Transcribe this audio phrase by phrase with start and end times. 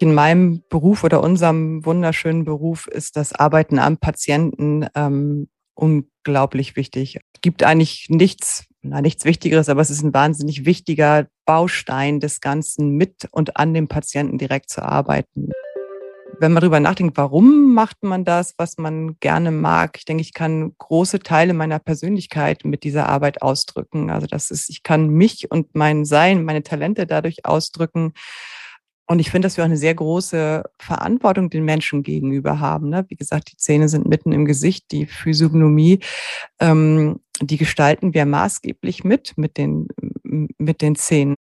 [0.00, 7.16] In meinem Beruf oder unserem wunderschönen Beruf ist das Arbeiten am Patienten ähm, unglaublich wichtig.
[7.16, 12.40] Es gibt eigentlich nichts, na, nichts Wichtigeres, aber es ist ein wahnsinnig wichtiger Baustein des
[12.40, 15.50] Ganzen, mit und an dem Patienten direkt zu arbeiten.
[16.40, 20.34] Wenn man darüber nachdenkt, warum macht man das, was man gerne mag, ich denke, ich
[20.34, 24.10] kann große Teile meiner Persönlichkeit mit dieser Arbeit ausdrücken.
[24.10, 28.14] Also das ist, ich kann mich und mein Sein, meine Talente dadurch ausdrücken.
[29.06, 32.88] Und ich finde, dass wir auch eine sehr große Verantwortung den Menschen gegenüber haben.
[32.88, 33.04] Ne?
[33.08, 36.00] Wie gesagt, die Zähne sind mitten im Gesicht, die Physiognomie,
[36.58, 39.88] ähm, die gestalten wir maßgeblich mit, mit den,
[40.22, 41.34] mit den Zähnen.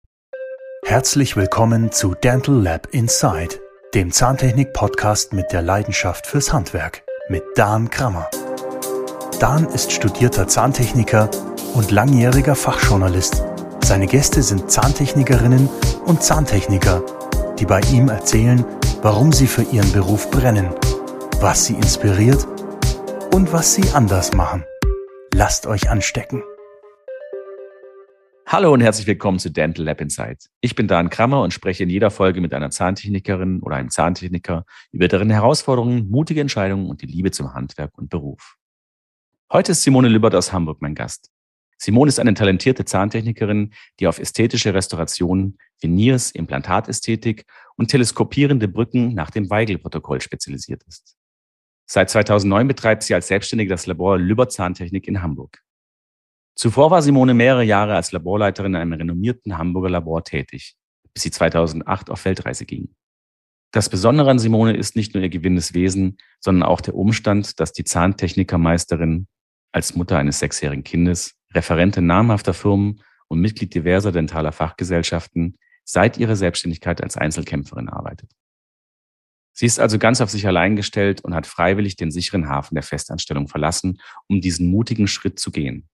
[0.85, 3.59] Herzlich willkommen zu Dental Lab Inside,
[3.93, 8.27] dem Zahntechnik-Podcast mit der Leidenschaft fürs Handwerk mit Dan Krammer.
[9.39, 11.29] Dan ist studierter Zahntechniker
[11.75, 13.43] und langjähriger Fachjournalist.
[13.84, 15.70] Seine Gäste sind Zahntechnikerinnen
[16.05, 17.03] und Zahntechniker
[17.61, 18.65] die bei ihm erzählen,
[19.04, 20.73] warum sie für ihren Beruf brennen,
[21.41, 22.48] was sie inspiriert
[23.35, 24.65] und was sie anders machen.
[25.31, 26.41] Lasst euch anstecken.
[28.48, 30.48] Hallo und herzlich willkommen zu Dental Lab Insight.
[30.59, 34.65] Ich bin Dan Krammer und spreche in jeder Folge mit einer Zahntechnikerin oder einem Zahntechniker
[34.91, 38.55] über deren Herausforderungen, mutige Entscheidungen und die Liebe zum Handwerk und Beruf.
[39.51, 41.29] Heute ist Simone Lübbert aus Hamburg mein Gast.
[41.84, 49.32] Simone ist eine talentierte Zahntechnikerin, die auf ästhetische Restauration, Veneers, Implantatästhetik und teleskopierende Brücken nach
[49.32, 51.18] dem Weigel-Protokoll spezialisiert ist.
[51.90, 55.59] Seit 2009 betreibt sie als Selbstständige das Labor Lüber Zahntechnik in Hamburg.
[56.55, 60.76] Zuvor war Simone mehrere Jahre als Laborleiterin in einem renommierten Hamburger Labor tätig,
[61.15, 62.93] bis sie 2008 auf Weltreise ging.
[63.74, 67.74] Das Besondere an Simone ist nicht nur ihr gewinnendes Wesen, sondern auch der Umstand, dass
[67.74, 69.28] die Zahntechnikermeisterin
[69.72, 76.35] als Mutter eines sechsjährigen Kindes Referentin namhafter Firmen und Mitglied diverser dentaler Fachgesellschaften seit ihrer
[76.35, 78.31] Selbstständigkeit als Einzelkämpferin arbeitet.
[79.53, 82.84] Sie ist also ganz auf sich allein gestellt und hat freiwillig den sicheren Hafen der
[82.84, 85.90] Festanstellung verlassen, um diesen mutigen Schritt zu gehen.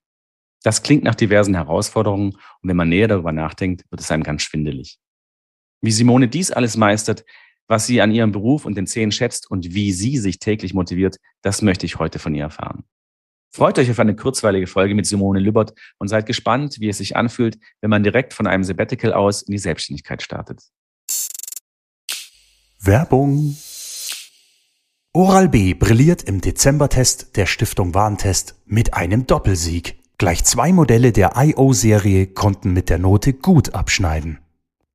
[0.64, 4.44] Das klingt nach diversen Herausforderungen und wenn man näher darüber nachdenkt, wird es einem ganz
[4.44, 5.00] schwindelig.
[5.82, 7.24] Wie Simone dies alles meistert,
[7.68, 11.18] was sie an ihrem Beruf und den Zehen schätzt und wie sie sich täglich motiviert,
[11.42, 12.86] das möchte ich heute von ihr erfahren.
[13.50, 17.16] Freut euch auf eine kurzweilige Folge mit Simone Lübbert und seid gespannt, wie es sich
[17.16, 20.62] anfühlt, wenn man direkt von einem Sabbatical aus in die Selbstständigkeit startet.
[22.80, 23.58] Werbung.
[25.14, 29.98] Oral-B brilliert im Dezembertest der Stiftung Warentest mit einem Doppelsieg.
[30.20, 34.40] Gleich zwei Modelle der IO-Serie konnten mit der Note gut abschneiden.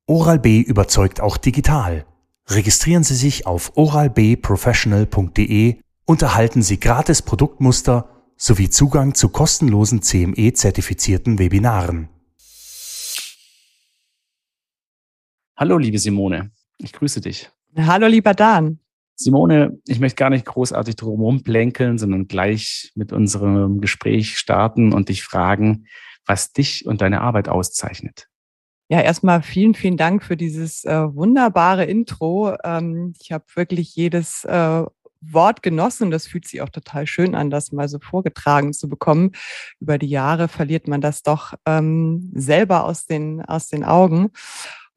[0.05, 2.05] Oral-B überzeugt auch digital.
[2.47, 11.39] Registrieren Sie sich auf oralbprofessional.de und erhalten Sie gratis Produktmuster sowie Zugang zu kostenlosen CME-zertifizierten
[11.39, 12.09] Webinaren.
[15.55, 16.51] Hallo, liebe Simone.
[16.79, 17.49] Ich grüße dich.
[17.77, 18.79] Hallo, lieber Dan.
[19.15, 25.09] Simone, ich möchte gar nicht großartig drumherum plänkeln, sondern gleich mit unserem Gespräch starten und
[25.09, 25.85] dich fragen,
[26.25, 28.27] was dich und deine Arbeit auszeichnet.
[28.89, 32.55] Ja, erstmal vielen, vielen Dank für dieses äh, wunderbare Intro.
[32.63, 34.83] Ähm, ich habe wirklich jedes äh,
[35.31, 36.11] Wort genossen.
[36.11, 39.31] Das fühlt sich auch total schön an, das mal so vorgetragen zu bekommen.
[39.79, 44.31] Über die Jahre verliert man das doch ähm, selber aus den, aus den Augen.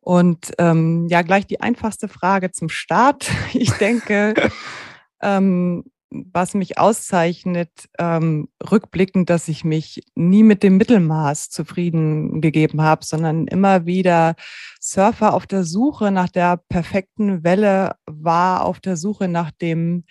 [0.00, 3.28] Und ähm, ja, gleich die einfachste Frage zum Start.
[3.52, 4.34] Ich denke,
[5.22, 5.84] ähm,
[6.32, 13.04] was mich auszeichnet, ähm, rückblickend, dass ich mich nie mit dem Mittelmaß zufrieden gegeben habe,
[13.04, 14.34] sondern immer wieder
[14.80, 20.04] Surfer auf der Suche nach der perfekten Welle war, auf der Suche nach dem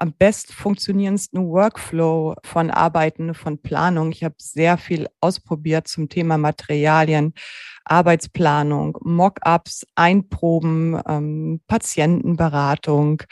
[0.00, 4.12] am best funktionierendsten Workflow von Arbeiten, von Planung.
[4.12, 7.34] Ich habe sehr viel ausprobiert zum Thema Materialien,
[7.84, 13.22] Arbeitsplanung, Mockups, Einproben, ähm, Patientenberatung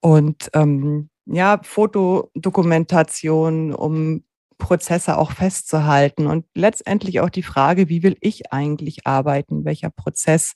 [0.00, 4.24] und ähm, ja, Fotodokumentation, um
[4.60, 9.64] Prozesse auch festzuhalten und letztendlich auch die Frage, wie will ich eigentlich arbeiten?
[9.64, 10.54] Welcher Prozess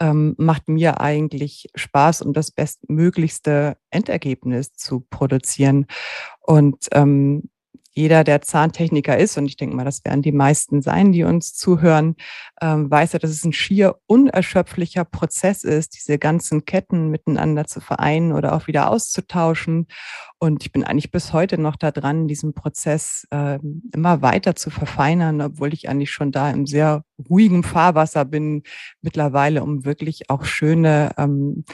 [0.00, 5.86] ähm, macht mir eigentlich Spaß, um das bestmöglichste Endergebnis zu produzieren?
[6.40, 7.50] Und ähm,
[7.94, 11.54] jeder, der Zahntechniker ist, und ich denke mal, das werden die meisten sein, die uns
[11.54, 12.16] zuhören,
[12.60, 17.80] ähm, weiß ja, dass es ein schier unerschöpflicher Prozess ist, diese ganzen Ketten miteinander zu
[17.80, 19.88] vereinen oder auch wieder auszutauschen.
[20.38, 23.58] Und ich bin eigentlich bis heute noch da dran, diesen Prozess äh,
[23.92, 28.62] immer weiter zu verfeinern, obwohl ich eigentlich schon da im sehr ruhigen Fahrwasser bin
[29.02, 31.64] mittlerweile, um wirklich auch schöne ähm,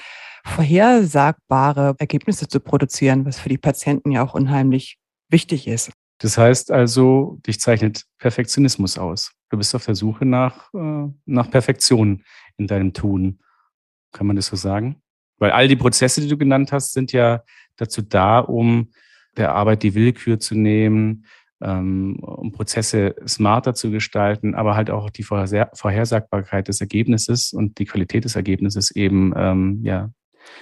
[0.45, 4.99] vorhersagbare Ergebnisse zu produzieren, was für die Patienten ja auch unheimlich
[5.29, 5.93] wichtig ist.
[6.19, 9.33] Das heißt also, dich zeichnet Perfektionismus aus.
[9.51, 12.25] Du bist auf der Suche nach, äh, nach Perfektion
[12.57, 13.41] in deinem Tun.
[14.13, 15.01] Kann man das so sagen?
[15.39, 17.43] Weil all die Prozesse, die du genannt hast, sind ja
[17.77, 18.91] dazu da, um
[19.37, 21.25] der Arbeit die Willkür zu nehmen,
[21.61, 27.85] ähm, um Prozesse smarter zu gestalten, aber halt auch die Vorhersagbarkeit des Ergebnisses und die
[27.85, 30.11] Qualität des Ergebnisses eben ähm, ja,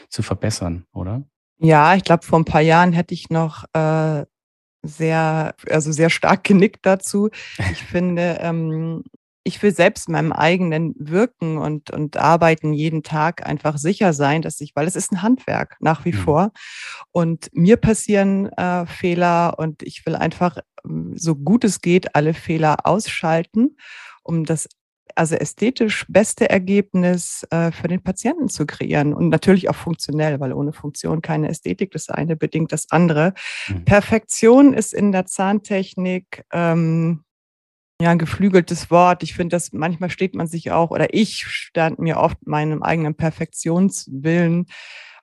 [0.09, 1.23] zu verbessern, oder?
[1.59, 4.25] Ja, ich glaube, vor ein paar Jahren hätte ich noch äh,
[4.87, 7.31] sehr, also sehr stark genickt dazu.
[7.73, 9.05] Ich finde, ähm,
[9.47, 14.61] ich will selbst meinem eigenen Wirken und, und Arbeiten jeden Tag einfach sicher sein, dass
[14.61, 16.19] ich, weil es ist ein Handwerk nach wie mhm.
[16.19, 16.53] vor
[17.13, 22.35] und mir passieren äh, Fehler und ich will einfach ähm, so gut es geht alle
[22.35, 23.77] Fehler ausschalten,
[24.25, 24.69] um das
[25.17, 30.53] also ästhetisch beste Ergebnis äh, für den Patienten zu kreieren und natürlich auch funktionell, weil
[30.53, 31.91] ohne Funktion keine Ästhetik.
[31.93, 33.33] Das eine bedingt das andere.
[33.69, 33.85] Mhm.
[33.85, 37.25] Perfektion ist in der Zahntechnik ähm,
[38.01, 39.23] ja, ein geflügeltes Wort.
[39.23, 43.15] Ich finde, dass manchmal steht man sich auch, oder ich stand mir oft meinem eigenen
[43.15, 44.67] Perfektionswillen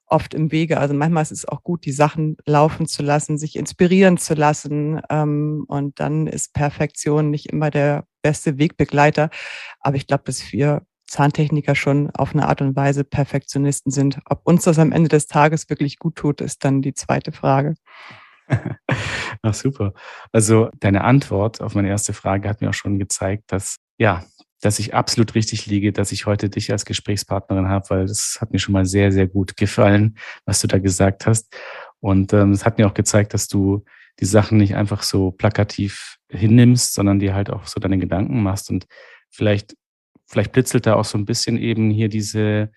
[0.08, 0.80] oft im Wege.
[0.80, 5.02] Also manchmal ist es auch gut, die Sachen laufen zu lassen, sich inspirieren zu lassen.
[5.10, 9.30] Ähm, und dann ist Perfektion nicht immer der beste Wegbegleiter.
[9.80, 14.20] Aber ich glaube, dass wir Zahntechniker schon auf eine Art und Weise Perfektionisten sind.
[14.26, 17.76] Ob uns das am Ende des Tages wirklich gut tut, ist dann die zweite Frage.
[19.42, 19.94] Ach super.
[20.32, 24.24] Also deine Antwort auf meine erste Frage hat mir auch schon gezeigt, dass ja,
[24.64, 28.54] dass ich absolut richtig liege, dass ich heute dich als Gesprächspartnerin habe, weil das hat
[28.54, 31.54] mir schon mal sehr, sehr gut gefallen, was du da gesagt hast.
[32.00, 33.84] Und ähm, es ähm, hat mir auch gezeigt, dass du
[34.22, 38.70] die Sachen nicht einfach so plakativ hinnimmst, sondern dir halt auch so deine Gedanken machst.
[38.70, 38.88] Und
[39.30, 39.76] vielleicht,
[40.28, 42.72] vielleicht blitzelt da auch so ein bisschen eben hier diese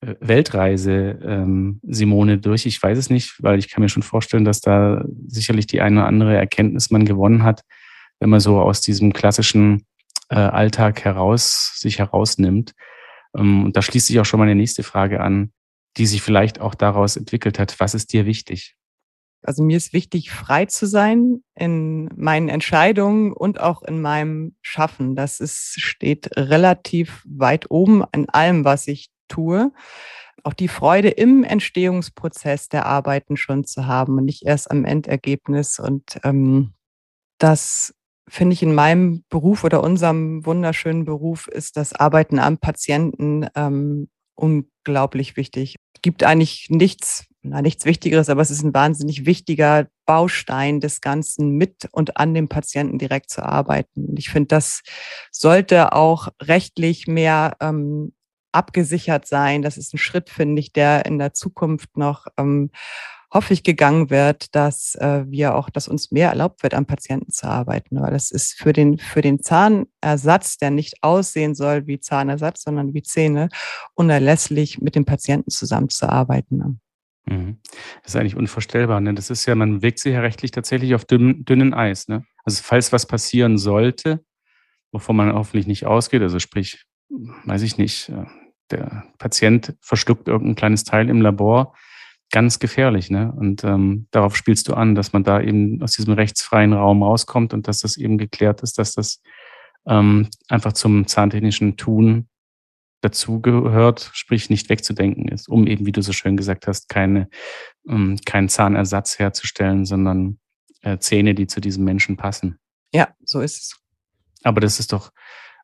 [0.00, 2.66] Weltreise, ähm, Simone, durch?
[2.66, 6.00] Ich weiß es nicht, weil ich kann mir schon vorstellen, dass da sicherlich die eine
[6.00, 7.62] oder andere Erkenntnis man gewonnen hat,
[8.18, 9.84] wenn man so aus diesem klassischen
[10.32, 12.74] äh, Alltag heraus sich herausnimmt.
[13.36, 15.52] Ähm, und da schließt sich auch schon meine nächste Frage an,
[15.98, 17.78] die sich vielleicht auch daraus entwickelt hat.
[17.78, 18.74] Was ist dir wichtig?
[19.44, 25.16] Also mir ist wichtig, frei zu sein in meinen Entscheidungen und auch in meinem Schaffen.
[25.16, 29.72] Das ist, steht relativ weit oben in allem, was ich tue,
[30.44, 35.78] auch die Freude im Entstehungsprozess der Arbeiten schon zu haben und nicht erst am Endergebnis.
[35.78, 36.72] Und ähm,
[37.38, 37.94] das
[38.32, 44.08] finde ich in meinem Beruf oder unserem wunderschönen Beruf ist das Arbeiten am Patienten ähm,
[44.34, 45.76] unglaublich wichtig.
[46.00, 51.50] Gibt eigentlich nichts, na, nichts Wichtigeres, aber es ist ein wahnsinnig wichtiger Baustein des Ganzen,
[51.50, 54.14] mit und an dem Patienten direkt zu arbeiten.
[54.16, 54.80] Ich finde, das
[55.30, 58.14] sollte auch rechtlich mehr ähm,
[58.50, 59.60] abgesichert sein.
[59.60, 62.70] Das ist ein Schritt, finde ich, der in der Zukunft noch ähm,
[63.32, 67.32] hoffe ich, gegangen wird, dass äh, wir auch, dass uns mehr erlaubt wird, am Patienten
[67.32, 68.00] zu arbeiten.
[68.00, 72.92] Weil das ist für den, für den Zahnersatz, der nicht aussehen soll wie Zahnersatz, sondern
[72.92, 73.48] wie Zähne,
[73.94, 76.58] unerlässlich mit dem Patienten zusammenzuarbeiten.
[76.58, 76.76] Ne?
[77.26, 77.58] Mhm.
[78.02, 79.00] Das ist eigentlich unvorstellbar.
[79.00, 79.14] Ne?
[79.14, 82.08] Das ist ja, man bewegt sich ja rechtlich tatsächlich auf dünn, dünnen Eis.
[82.08, 82.24] Ne?
[82.44, 84.22] Also falls was passieren sollte,
[84.92, 86.84] wovon man hoffentlich nicht ausgeht, also sprich,
[87.44, 88.26] weiß ich nicht, äh,
[88.70, 91.74] der Patient verschluckt irgendein kleines Teil im Labor,
[92.32, 93.10] ganz gefährlich.
[93.10, 93.30] Ne?
[93.30, 97.54] Und ähm, darauf spielst du an, dass man da eben aus diesem rechtsfreien Raum rauskommt
[97.54, 99.22] und dass das eben geklärt ist, dass das
[99.86, 102.28] ähm, einfach zum zahntechnischen Tun
[103.02, 107.28] dazugehört, sprich nicht wegzudenken ist, um eben, wie du so schön gesagt hast, keine,
[107.88, 110.38] ähm, keinen Zahnersatz herzustellen, sondern
[110.82, 112.58] äh, Zähne, die zu diesem Menschen passen.
[112.92, 113.76] Ja, so ist es.
[114.44, 115.10] Aber das ist doch,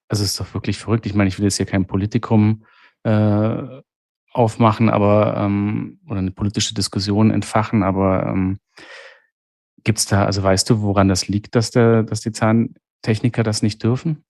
[0.08, 1.06] also ist doch wirklich verrückt.
[1.06, 2.64] Ich meine, ich will jetzt hier kein Politikum
[3.04, 3.80] äh,
[4.32, 8.58] aufmachen, aber ähm, oder eine politische Diskussion entfachen, aber ähm,
[9.84, 13.62] gibt es da, also weißt du, woran das liegt, dass, der, dass die Zahntechniker das
[13.62, 14.24] nicht dürfen?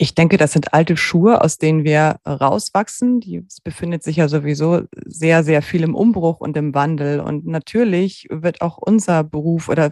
[0.00, 3.18] Ich denke, das sind alte Schuhe, aus denen wir rauswachsen.
[3.18, 7.18] Die, es befindet sich ja sowieso sehr, sehr viel im Umbruch und im Wandel.
[7.18, 9.90] Und natürlich wird auch unser Beruf oder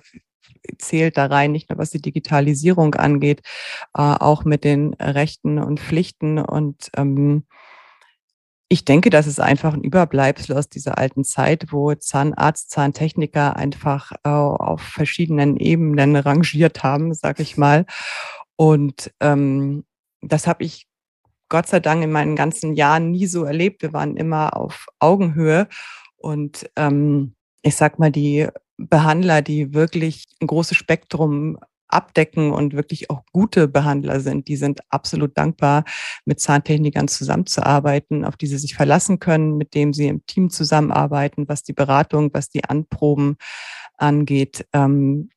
[0.79, 3.41] zählt da rein, nicht nur was die Digitalisierung angeht,
[3.95, 7.45] äh, auch mit den Rechten und Pflichten und ähm,
[8.69, 14.13] ich denke, das ist einfach ein Überbleibsel aus dieser alten Zeit, wo Zahnarzt, Zahntechniker einfach
[14.25, 17.87] äh, auf verschiedenen Ebenen rangiert haben, sag ich mal.
[18.57, 19.85] Und ähm,
[20.21, 20.89] das habe ich
[21.49, 23.83] Gott sei Dank in meinen ganzen Jahren nie so erlebt.
[23.83, 25.69] Wir waren immer auf Augenhöhe.
[26.17, 31.59] Und ähm, ich sag mal, die Behandler, die wirklich ein großes Spektrum
[31.89, 34.49] abdecken und wirklich auch gute Behandler sind.
[34.49, 35.85] Die sind absolut dankbar,
[36.25, 41.49] mit Zahntechnikern zusammenzuarbeiten, auf die sie sich verlassen können, mit dem sie im Team zusammenarbeiten,
[41.49, 43.37] was die Beratung, was die Anproben
[43.97, 44.67] angeht.
[44.73, 45.31] Ähm,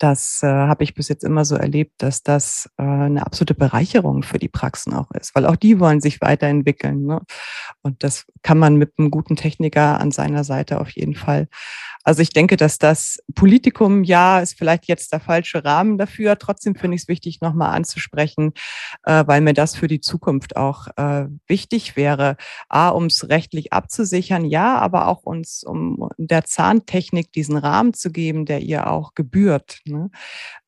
[0.00, 4.22] das äh, habe ich bis jetzt immer so erlebt, dass das äh, eine absolute Bereicherung
[4.22, 7.04] für die Praxen auch ist, weil auch die wollen sich weiterentwickeln.
[7.04, 7.20] Ne?
[7.82, 11.48] Und das kann man mit einem guten Techniker an seiner Seite auf jeden Fall.
[12.02, 16.38] Also ich denke, dass das Politikum, ja, ist vielleicht jetzt der falsche Rahmen dafür.
[16.38, 18.52] Trotzdem finde ich es wichtig, nochmal anzusprechen,
[19.04, 22.36] äh, weil mir das für die Zukunft auch äh, wichtig wäre.
[22.70, 28.10] A, um es rechtlich abzusichern, ja, aber auch uns, um der Zahntechnik diesen Rahmen zu
[28.10, 29.80] geben, der ihr auch gebührt.
[29.84, 30.10] Ne?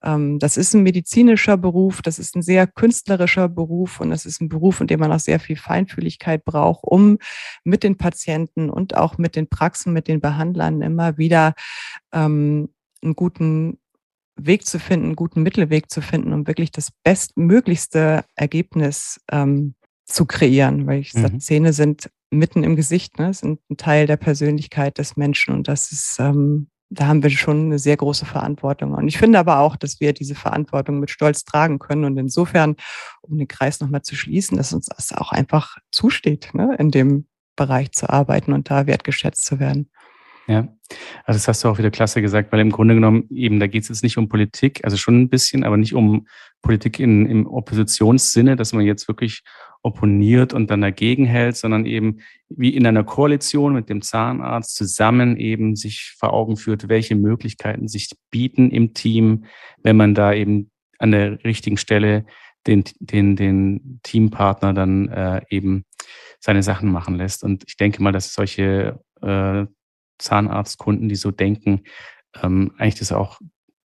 [0.03, 4.43] Ähm, das ist ein medizinischer Beruf, das ist ein sehr künstlerischer Beruf und das ist
[4.43, 7.17] ein Beruf, in dem man auch sehr viel Feinfühligkeit braucht, um
[7.65, 11.22] mit den Patienten und auch mit den Praxen, mit den Behandlern immer wieder
[12.13, 12.69] ähm,
[13.03, 13.79] einen guten
[14.37, 19.75] Weg zu finden, einen guten Mittelweg zu finden, um wirklich das bestmöglichste Ergebnis ähm,
[20.07, 21.23] zu kreieren, weil ich mhm.
[21.23, 25.69] sage, Zähne sind mitten im Gesicht, ne, sind ein Teil der Persönlichkeit des Menschen und
[25.69, 28.93] das ist ähm, da haben wir schon eine sehr große Verantwortung.
[28.93, 32.05] Und ich finde aber auch, dass wir diese Verantwortung mit Stolz tragen können.
[32.05, 32.77] Und insofern,
[33.23, 37.27] um den Kreis nochmal zu schließen, dass uns das auch einfach zusteht, ne, in dem
[37.57, 39.91] Bereich zu arbeiten und da wertgeschätzt zu werden.
[40.49, 40.69] Ja,
[41.25, 43.85] also das hast du auch wieder klasse gesagt, weil im Grunde genommen eben, da geht
[43.85, 46.27] es jetzt nicht um Politik, also schon ein bisschen, aber nicht um
[46.63, 49.43] Politik in, im Oppositionssinne, dass man jetzt wirklich
[49.83, 52.19] opponiert und dann dagegen hält, sondern eben
[52.49, 57.89] wie in einer Koalition mit dem Zahnarzt zusammen eben sich vor Augen führt, welche Möglichkeiten
[57.89, 59.45] sich bieten im Team,
[59.83, 62.27] wenn man da eben an der richtigen Stelle
[62.67, 65.85] den, den, den Teampartner dann äh, eben
[66.39, 67.43] seine Sachen machen lässt.
[67.43, 69.67] Und ich denke mal, dass solche äh,
[70.23, 71.83] Zahnarztkunden, die so denken,
[72.43, 73.41] ähm, eigentlich das auch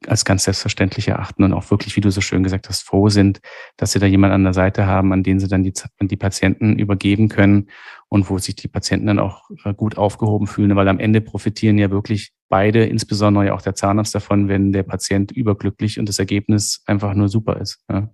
[0.08, 3.40] als ganz selbstverständlich erachten und auch wirklich, wie du so schön gesagt hast, froh sind,
[3.76, 6.78] dass sie da jemand an der Seite haben, an den sie dann die, die Patienten
[6.78, 7.68] übergeben können
[8.08, 11.78] und wo sich die Patienten dann auch äh, gut aufgehoben fühlen, weil am Ende profitieren
[11.78, 16.18] ja wirklich beide, insbesondere ja auch der Zahnarzt davon, wenn der Patient überglücklich und das
[16.18, 17.84] Ergebnis einfach nur super ist.
[17.88, 18.10] Ja.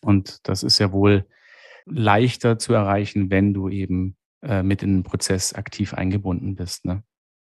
[0.00, 1.26] Und das ist ja wohl
[1.86, 6.84] leichter zu erreichen, wenn du eben äh, mit in den Prozess aktiv eingebunden bist.
[6.84, 7.02] Ne?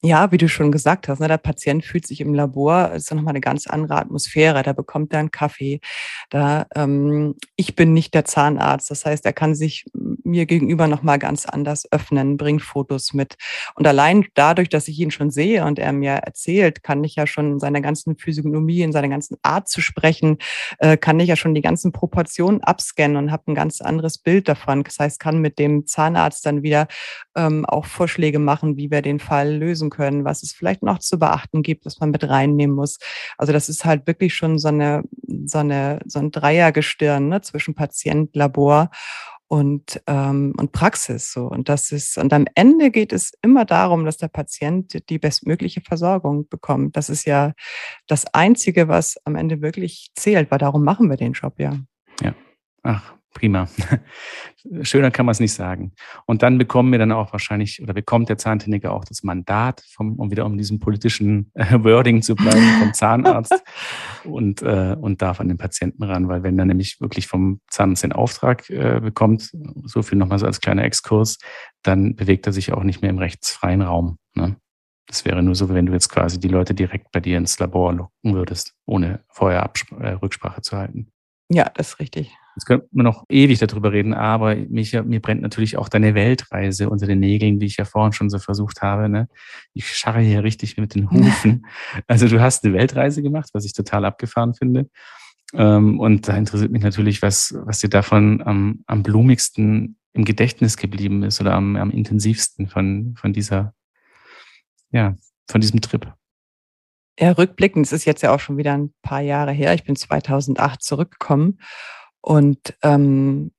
[0.03, 3.17] Ja, wie du schon gesagt hast, ne, der Patient fühlt sich im Labor, ist dann
[3.17, 4.61] nochmal eine ganz andere Atmosphäre.
[4.61, 5.79] Da bekommt er einen Kaffee.
[6.29, 8.91] Da, ähm, ich bin nicht der Zahnarzt.
[8.91, 9.85] Das heißt, er kann sich
[10.23, 13.35] mir gegenüber nochmal ganz anders öffnen, bringt Fotos mit.
[13.73, 17.25] Und allein dadurch, dass ich ihn schon sehe und er mir erzählt, kann ich ja
[17.25, 20.37] schon in seiner ganzen Physiognomie, in seiner ganzen Art zu sprechen,
[20.77, 24.47] äh, kann ich ja schon die ganzen Proportionen abscannen und habe ein ganz anderes Bild
[24.49, 24.83] davon.
[24.83, 26.87] Das heißt, kann mit dem Zahnarzt dann wieder
[27.35, 31.19] ähm, auch Vorschläge machen, wie wir den Fall lösen können, was es vielleicht noch zu
[31.19, 32.99] beachten gibt, was man mit reinnehmen muss.
[33.37, 35.03] Also das ist halt wirklich schon so eine,
[35.45, 38.89] so eine, so ein Dreiergestirn ne, zwischen Patient, Labor
[39.47, 41.31] und, ähm, und Praxis.
[41.31, 41.47] So.
[41.47, 45.81] Und das ist, und am Ende geht es immer darum, dass der Patient die bestmögliche
[45.81, 46.97] Versorgung bekommt.
[46.97, 47.53] Das ist ja
[48.07, 51.77] das Einzige, was am Ende wirklich zählt, weil darum machen wir den Job ja.
[52.21, 52.33] Ja.
[52.83, 53.67] Ach, prima.
[54.81, 55.93] Schöner kann man es nicht sagen.
[56.25, 60.15] Und dann bekommen wir dann auch wahrscheinlich, oder bekommt der Zahntechniker auch das Mandat, vom,
[60.15, 63.63] um wieder um diesem politischen äh, Wording zu bleiben, vom Zahnarzt
[64.23, 68.03] und, äh, und darf an den Patienten ran, weil wenn er nämlich wirklich vom Zahnarzt
[68.03, 69.51] den Auftrag äh, bekommt,
[69.83, 71.37] so viel nochmal so als kleiner Exkurs,
[71.83, 74.17] dann bewegt er sich auch nicht mehr im rechtsfreien Raum.
[74.33, 74.55] Ne?
[75.07, 77.93] Das wäre nur so, wenn du jetzt quasi die Leute direkt bei dir ins Labor
[77.93, 81.11] locken würdest, ohne vorher Absp äh, Rücksprache zu halten.
[81.49, 82.35] Ja, das ist richtig.
[82.55, 86.89] Jetzt könnte man noch ewig darüber reden, aber mich, mir brennt natürlich auch deine Weltreise
[86.89, 89.09] unter den Nägeln, wie ich ja vorhin schon so versucht habe.
[89.09, 89.27] Ne?
[89.73, 91.65] Ich scharre hier richtig mit den Hufen.
[92.07, 94.89] Also du hast eine Weltreise gemacht, was ich total abgefahren finde.
[95.53, 100.77] Ähm, und da interessiert mich natürlich, was, was dir davon am, am blumigsten im Gedächtnis
[100.77, 103.73] geblieben ist oder am, am intensivsten von, von dieser,
[104.91, 105.15] ja,
[105.49, 106.11] von diesem Trip.
[107.19, 109.73] Ja, rückblickend, es ist jetzt ja auch schon wieder ein paar Jahre her.
[109.73, 111.59] Ich bin 2008 zurückgekommen
[112.25, 113.51] und ähm,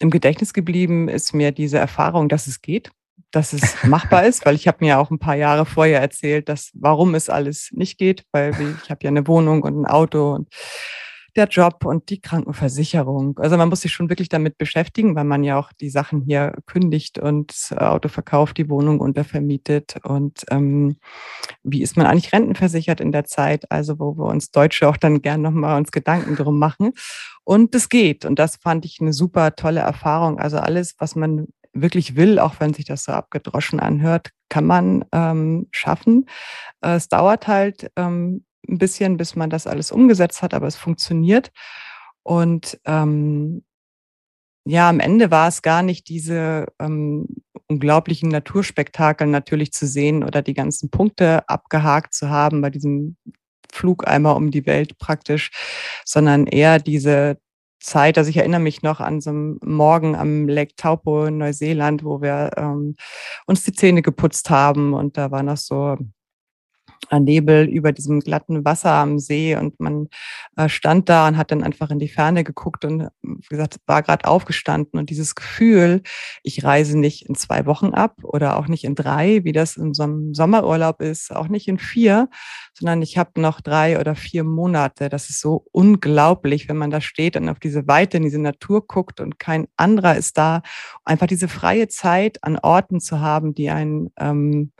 [0.00, 2.90] im Gedächtnis geblieben ist mir diese Erfahrung, dass es geht,
[3.30, 6.72] dass es machbar ist, weil ich habe mir auch ein paar Jahre vorher erzählt, dass
[6.74, 8.52] warum es alles nicht geht, weil
[8.82, 10.48] ich habe ja eine Wohnung und ein Auto und
[11.36, 13.38] der Job und die Krankenversicherung.
[13.38, 16.54] Also man muss sich schon wirklich damit beschäftigen, weil man ja auch die Sachen hier
[16.66, 19.96] kündigt und Auto verkauft, die Wohnung untervermietet.
[20.04, 20.96] Und ähm,
[21.62, 23.70] wie ist man eigentlich rentenversichert in der Zeit?
[23.70, 26.92] Also wo wir uns Deutsche auch dann gern nochmal uns Gedanken drum machen.
[27.44, 28.24] Und es geht.
[28.24, 30.38] Und das fand ich eine super tolle Erfahrung.
[30.38, 35.04] Also alles, was man wirklich will, auch wenn sich das so abgedroschen anhört, kann man
[35.12, 36.26] ähm, schaffen.
[36.82, 40.76] Äh, es dauert halt ähm, ein bisschen, bis man das alles umgesetzt hat, aber es
[40.76, 41.50] funktioniert.
[42.22, 43.64] Und ähm,
[44.64, 47.26] ja, am Ende war es gar nicht diese ähm,
[47.68, 53.16] unglaublichen Naturspektakel natürlich zu sehen oder die ganzen Punkte abgehakt zu haben bei diesem
[53.72, 55.50] Flug einmal um die Welt praktisch,
[56.04, 57.38] sondern eher diese
[57.80, 62.04] Zeit, also ich erinnere mich noch an so einem Morgen am Lake Taupo in Neuseeland,
[62.04, 62.94] wo wir ähm,
[63.46, 65.96] uns die Zähne geputzt haben und da war noch so
[67.20, 70.08] Nebel über diesem glatten Wasser am See und man
[70.56, 74.02] äh, stand da und hat dann einfach in die Ferne geguckt und wie gesagt, war
[74.02, 76.02] gerade aufgestanden und dieses Gefühl,
[76.42, 79.94] ich reise nicht in zwei Wochen ab oder auch nicht in drei, wie das in
[79.94, 82.28] so einem Sommerurlaub ist, auch nicht in vier,
[82.74, 85.08] sondern ich habe noch drei oder vier Monate.
[85.08, 88.86] Das ist so unglaublich, wenn man da steht und auf diese Weite in diese Natur
[88.86, 90.62] guckt und kein anderer ist da.
[91.04, 94.72] Einfach diese freie Zeit an Orten zu haben, die einen ähm,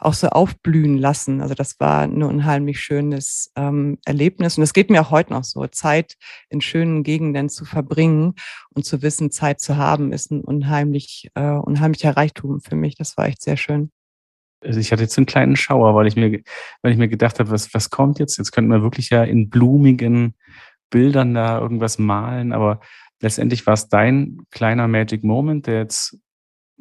[0.00, 1.40] auch so aufblühen lassen.
[1.40, 4.58] Also das war ein unheimlich schönes ähm, Erlebnis.
[4.58, 6.16] Und es geht mir auch heute noch so, Zeit
[6.48, 8.34] in schönen Gegenden zu verbringen
[8.74, 12.96] und zu wissen, Zeit zu haben, ist ein unheimlich, äh, unheimlicher Reichtum für mich.
[12.96, 13.90] Das war echt sehr schön.
[14.62, 16.40] Also ich hatte jetzt einen kleinen Schauer, weil ich mir,
[16.82, 18.38] weil ich mir gedacht habe, was, was kommt jetzt?
[18.38, 20.34] Jetzt könnten wir wirklich ja in blumigen
[20.90, 22.80] Bildern da irgendwas malen, aber
[23.20, 26.18] letztendlich war es dein kleiner Magic Moment, der jetzt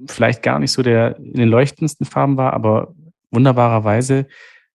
[0.07, 2.95] vielleicht gar nicht so der in den leuchtendsten Farben war, aber
[3.33, 4.27] wunderbarerweise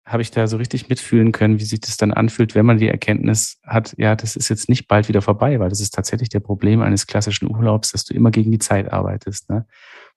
[0.07, 2.89] habe ich da so richtig mitfühlen können, wie sich das dann anfühlt, wenn man die
[2.89, 6.41] Erkenntnis hat, ja, das ist jetzt nicht bald wieder vorbei, weil das ist tatsächlich der
[6.41, 9.49] Problem eines klassischen Urlaubs, dass du immer gegen die Zeit arbeitest.
[9.49, 9.67] Ne?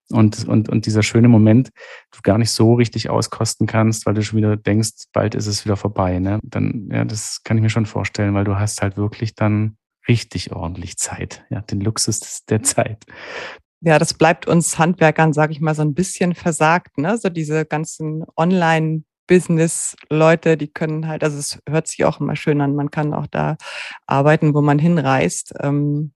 [0.10, 1.70] Und, und, und dieser schöne Moment,
[2.12, 5.63] du gar nicht so richtig auskosten kannst, weil du schon wieder denkst, bald ist es
[5.63, 6.20] wieder vorbei.
[6.20, 6.39] Ne?
[6.44, 9.77] Dann, ja, das kann ich mir schon vorstellen, weil du hast halt wirklich dann
[10.08, 13.06] richtig ordentlich Zeit, ja, den Luxus der Zeit
[13.81, 16.98] ja, das bleibt uns Handwerkern, sage ich mal, so ein bisschen versagt.
[16.98, 17.17] Ne?
[17.17, 22.62] So diese ganzen Online- Business-Leute, die können halt, also es hört sich auch immer schön
[22.62, 23.57] an, man kann auch da
[24.07, 25.53] arbeiten, wo man hinreist.
[25.60, 26.13] Ähm,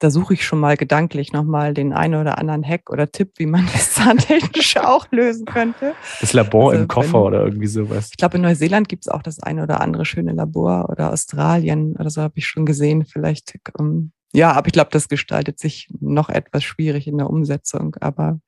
[0.00, 3.46] da suche ich schon mal gedanklich nochmal den einen oder anderen Hack oder Tipp, wie
[3.46, 5.94] man das zahntechnisch auch lösen könnte.
[6.20, 8.08] Das Labor also, im Koffer wenn, oder irgendwie sowas.
[8.10, 11.96] Ich glaube, in Neuseeland gibt es auch das eine oder andere schöne Labor oder Australien
[11.96, 13.04] oder so habe ich schon gesehen.
[13.04, 17.96] Vielleicht ähm, ja, aber ich glaube, das gestaltet sich noch etwas schwierig in der Umsetzung.
[18.00, 18.40] Aber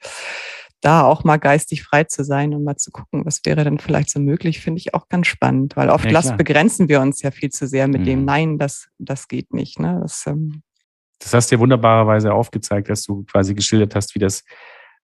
[0.81, 4.11] da auch mal geistig frei zu sein und mal zu gucken, was wäre denn vielleicht
[4.11, 7.51] so möglich, finde ich auch ganz spannend, weil oft ja, begrenzen wir uns ja viel
[7.51, 8.07] zu sehr mit mhm.
[8.07, 9.79] dem Nein, das, das geht nicht.
[9.79, 10.01] Ne?
[10.03, 10.63] Das, ähm
[11.21, 14.43] das hast du ja wunderbarerweise aufgezeigt, dass du quasi geschildert hast, wie das,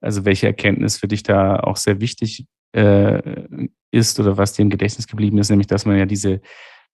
[0.01, 3.47] also welche Erkenntnis für dich da auch sehr wichtig äh,
[3.93, 6.41] ist oder was dir im Gedächtnis geblieben ist, nämlich dass man ja diese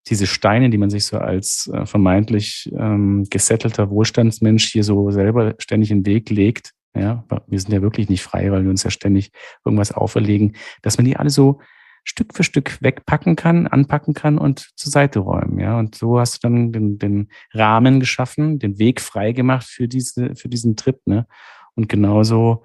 [0.09, 5.55] diese Steine, die man sich so als äh, vermeintlich ähm, gesettelter Wohlstandsmensch hier so selber
[5.59, 8.85] ständig in den Weg legt, ja, wir sind ja wirklich nicht frei, weil wir uns
[8.85, 9.33] ja ständig
[9.64, 11.61] irgendwas auferlegen, dass man die alle so
[12.05, 15.59] Stück für Stück wegpacken kann, anpacken kann und zur Seite räumen.
[15.59, 19.88] Ja, und so hast du dann den, den Rahmen geschaffen, den Weg frei gemacht für
[19.88, 21.01] diese, für diesen Trip.
[21.07, 21.27] Ne?
[21.75, 22.62] Und genauso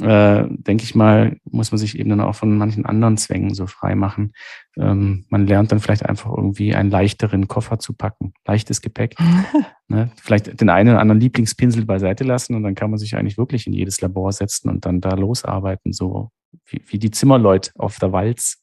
[0.00, 3.66] äh, denke ich mal, muss man sich eben dann auch von manchen anderen Zwängen so
[3.66, 4.32] frei machen.
[4.76, 9.16] Ähm, man lernt dann vielleicht einfach irgendwie einen leichteren Koffer zu packen, leichtes Gepäck.
[9.88, 10.10] ne?
[10.22, 13.66] Vielleicht den einen oder anderen Lieblingspinsel beiseite lassen und dann kann man sich eigentlich wirklich
[13.66, 16.30] in jedes Labor setzen und dann da losarbeiten, so
[16.66, 18.62] wie, wie die Zimmerleute auf der Walz.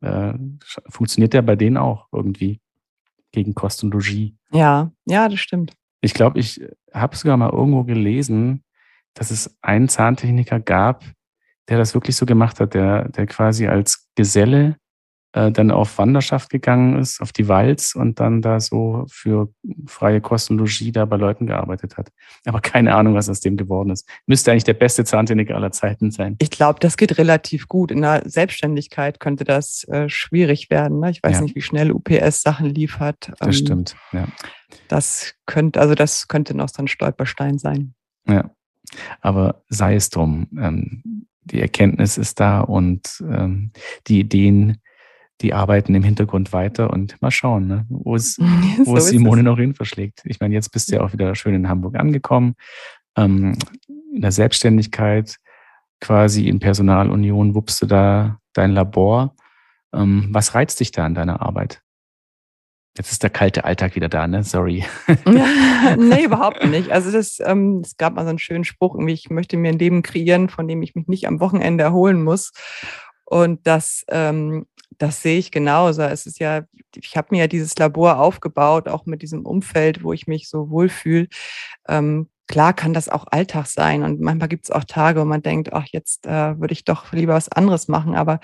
[0.00, 0.34] Äh,
[0.88, 2.60] funktioniert der bei denen auch irgendwie
[3.32, 4.32] gegen Kost und Logis.
[4.52, 5.72] Ja, ja, das stimmt.
[6.00, 6.60] Ich glaube, ich
[6.92, 8.62] habe sogar mal irgendwo gelesen,
[9.14, 11.04] dass es einen Zahntechniker gab,
[11.68, 14.76] der das wirklich so gemacht hat, der, der quasi als Geselle
[15.34, 19.48] äh, dann auf Wanderschaft gegangen ist, auf die Walz und dann da so für
[19.86, 22.10] freie Kostologie da bei Leuten gearbeitet hat.
[22.44, 24.08] Aber keine Ahnung, was aus dem geworden ist.
[24.26, 26.36] Müsste eigentlich der beste Zahntechniker aller Zeiten sein.
[26.38, 27.90] Ich glaube, das geht relativ gut.
[27.90, 31.00] In der Selbstständigkeit könnte das äh, schwierig werden.
[31.00, 31.10] Ne?
[31.10, 31.40] Ich weiß ja.
[31.40, 33.32] nicht, wie schnell UPS Sachen liefert.
[33.40, 34.28] Das ähm, stimmt, ja.
[34.88, 37.94] Das könnte, also das könnte noch so ein Stolperstein sein.
[38.28, 38.50] Ja.
[39.20, 43.70] Aber sei es drum, ähm, die Erkenntnis ist da und ähm,
[44.06, 44.78] die Ideen,
[45.40, 48.38] die arbeiten im Hintergrund weiter und mal schauen, ne, wo es,
[48.84, 50.22] wo es Simone noch hin verschlägt.
[50.24, 52.54] Ich meine, jetzt bist du ja auch wieder schön in Hamburg angekommen,
[53.16, 53.56] ähm,
[54.14, 55.36] in der Selbstständigkeit,
[56.00, 59.34] quasi in Personalunion, wuppst du da dein Labor.
[59.92, 61.83] Ähm, was reizt dich da an deiner Arbeit?
[62.96, 64.44] Jetzt ist der kalte Alltag wieder da, ne?
[64.44, 64.84] Sorry.
[65.96, 66.92] nee, überhaupt nicht.
[66.92, 70.02] Also das, ähm, es gab mal so einen schönen Spruch, ich möchte mir ein Leben
[70.02, 72.52] kreieren, von dem ich mich nicht am Wochenende erholen muss.
[73.24, 74.66] Und das, ähm,
[74.98, 76.02] das sehe ich genauso.
[76.02, 76.62] Es ist ja,
[76.94, 80.70] ich habe mir ja dieses Labor aufgebaut, auch mit diesem Umfeld, wo ich mich so
[80.70, 81.26] wohlfühle.
[81.88, 85.42] Ähm, klar kann das auch Alltag sein und manchmal gibt es auch Tage, wo man
[85.42, 88.40] denkt, ach, jetzt äh, würde ich doch lieber was anderes machen, aber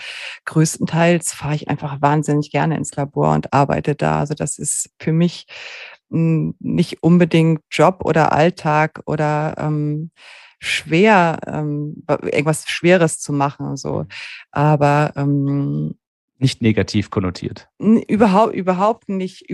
[0.47, 4.21] größtenteils fahre ich einfach wahnsinnig gerne ins Labor und arbeite da.
[4.21, 5.47] Also das ist für mich
[6.11, 10.11] mh, nicht unbedingt Job oder Alltag oder ähm,
[10.61, 14.07] schwer, ähm, irgendwas Schweres zu machen, so.
[14.51, 15.95] Aber ähm,
[16.41, 17.69] Nicht negativ konnotiert.
[17.79, 19.45] Überhaupt, überhaupt nicht,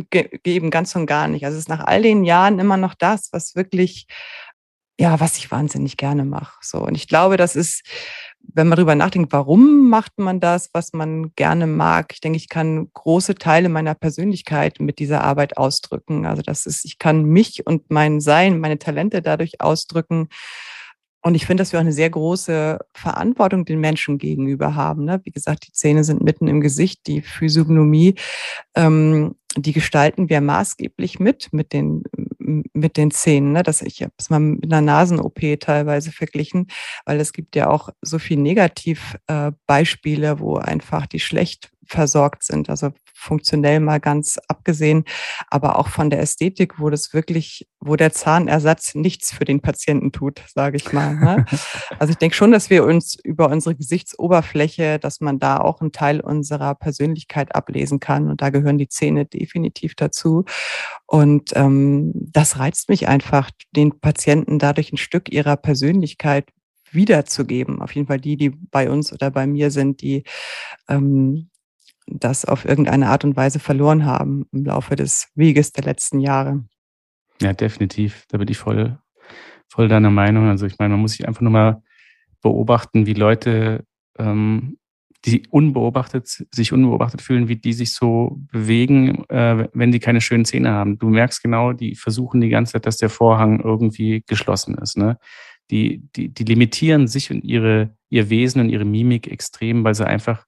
[0.45, 1.45] eben ganz und gar nicht.
[1.45, 4.07] Also es ist nach all den Jahren immer noch das, was wirklich,
[4.99, 6.57] ja, was ich wahnsinnig gerne mache.
[6.61, 6.79] So.
[6.79, 7.83] Und ich glaube, das ist,
[8.41, 12.13] wenn man darüber nachdenkt, warum macht man das, was man gerne mag?
[12.13, 16.25] Ich denke, ich kann große Teile meiner Persönlichkeit mit dieser Arbeit ausdrücken.
[16.25, 20.29] Also das ist, ich kann mich und mein Sein, meine Talente dadurch ausdrücken.
[21.27, 25.05] Und ich finde, dass wir auch eine sehr große Verantwortung den Menschen gegenüber haben.
[25.05, 25.21] Ne?
[25.25, 28.15] Wie gesagt, die Zähne sind mitten im Gesicht, die Physiognomie,
[28.77, 32.05] ähm, die gestalten wir maßgeblich mit, mit den,
[32.39, 33.51] mit den Zähnen.
[33.51, 33.65] Ne?
[33.65, 36.69] Das, ich habe es mal mit einer Nasen-OP teilweise verglichen,
[37.07, 42.71] weil es gibt ja auch so viele Negativbeispiele, äh, wo einfach die schlecht versorgt sind.
[42.71, 45.05] Also funktionell mal ganz abgesehen,
[45.49, 50.13] aber auch von der Ästhetik, wo das wirklich, wo der Zahnersatz nichts für den Patienten
[50.13, 51.15] tut, sage ich mal.
[51.17, 51.45] Ne?
[51.99, 55.93] Also ich denke schon, dass wir uns über unsere Gesichtsoberfläche, dass man da auch einen
[55.93, 58.29] Teil unserer Persönlichkeit ablesen kann.
[58.29, 60.45] Und da gehören die Zähne definitiv dazu.
[61.07, 66.49] Und ähm, das reizt mich einfach, den Patienten dadurch ein Stück ihrer Persönlichkeit
[66.91, 67.81] wiederzugeben.
[67.81, 70.25] Auf jeden Fall die, die bei uns oder bei mir sind, die
[70.89, 71.51] ähm,
[72.07, 76.65] das auf irgendeine Art und Weise verloren haben im Laufe des Weges der letzten Jahre.
[77.41, 78.25] Ja, definitiv.
[78.29, 78.99] Da bin ich voll,
[79.69, 80.49] voll deiner Meinung.
[80.49, 81.83] Also ich meine, man muss sich einfach nur mal
[82.43, 83.85] beobachten, wie Leute,
[84.19, 84.79] ähm,
[85.25, 90.45] die unbeobachtet, sich unbeobachtet fühlen, wie die sich so bewegen, äh, wenn die keine schönen
[90.45, 90.99] Zähne haben.
[90.99, 94.97] Du merkst genau, die versuchen die ganze Zeit, dass der Vorhang irgendwie geschlossen ist.
[94.97, 95.19] Ne?
[95.71, 100.07] Die, die, die limitieren sich und ihre, ihr Wesen und ihre Mimik extrem, weil sie
[100.07, 100.46] einfach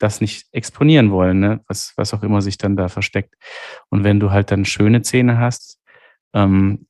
[0.00, 1.60] das nicht exponieren wollen, ne?
[1.68, 3.36] was, was auch immer sich dann da versteckt.
[3.90, 5.78] Und wenn du halt dann schöne Zähne hast,
[6.32, 6.86] ähm,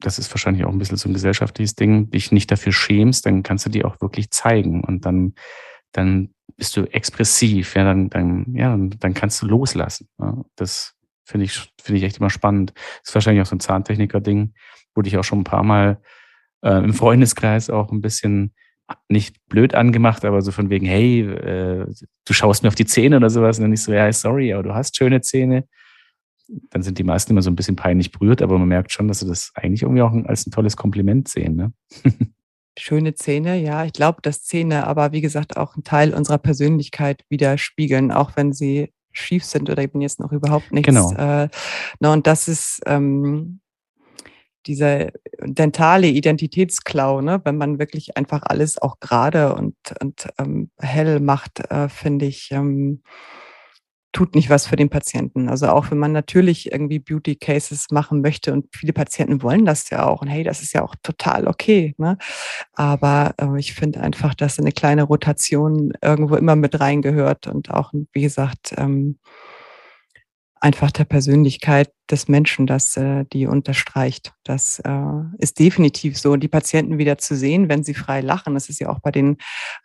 [0.00, 3.42] das ist wahrscheinlich auch ein bisschen so ein gesellschaftliches Ding, dich nicht dafür schämst, dann
[3.42, 5.34] kannst du die auch wirklich zeigen und dann,
[5.92, 10.08] dann bist du expressiv, ja, dann, dann, ja, dann kannst du loslassen.
[10.18, 10.42] Ja?
[10.56, 10.94] Das
[11.24, 12.72] finde ich, finde ich echt immer spannend.
[12.74, 14.54] Das ist wahrscheinlich auch so ein Zahntechniker-Ding,
[14.94, 16.00] wurde ich auch schon ein paar Mal
[16.62, 18.54] äh, im Freundeskreis auch ein bisschen
[19.08, 21.86] nicht blöd angemacht, aber so von wegen, hey, äh,
[22.24, 23.58] du schaust mir auf die Zähne oder sowas.
[23.58, 25.64] Und dann ich so, ja, sorry, aber du hast schöne Zähne.
[26.70, 29.20] Dann sind die meisten immer so ein bisschen peinlich berührt, aber man merkt schon, dass
[29.20, 31.56] sie das eigentlich irgendwie auch als ein tolles Kompliment sehen.
[31.56, 31.72] Ne?
[32.78, 33.84] Schöne Zähne, ja.
[33.84, 38.52] Ich glaube, dass Zähne aber, wie gesagt, auch einen Teil unserer Persönlichkeit widerspiegeln, auch wenn
[38.52, 40.86] sie schief sind oder eben jetzt noch überhaupt nichts.
[40.86, 41.12] Genau.
[41.12, 41.48] Äh,
[42.00, 43.60] na, und das ist, ähm,
[44.66, 47.40] dieser dentale Identitätsklau, ne?
[47.44, 52.50] wenn man wirklich einfach alles auch gerade und, und ähm, hell macht, äh, finde ich,
[52.52, 53.02] ähm,
[54.12, 55.48] tut nicht was für den Patienten.
[55.48, 59.88] Also auch wenn man natürlich irgendwie Beauty Cases machen möchte und viele Patienten wollen das
[59.90, 61.94] ja auch und hey, das ist ja auch total okay.
[61.96, 62.18] Ne?
[62.74, 67.92] Aber äh, ich finde einfach, dass eine kleine Rotation irgendwo immer mit reingehört und auch,
[68.12, 69.18] wie gesagt, ähm,
[70.60, 74.32] einfach der Persönlichkeit des Menschen, das äh, die unterstreicht.
[74.44, 74.90] Das äh,
[75.38, 76.36] ist definitiv so.
[76.36, 79.38] Die Patienten wieder zu sehen, wenn sie frei lachen, das ist ja auch bei den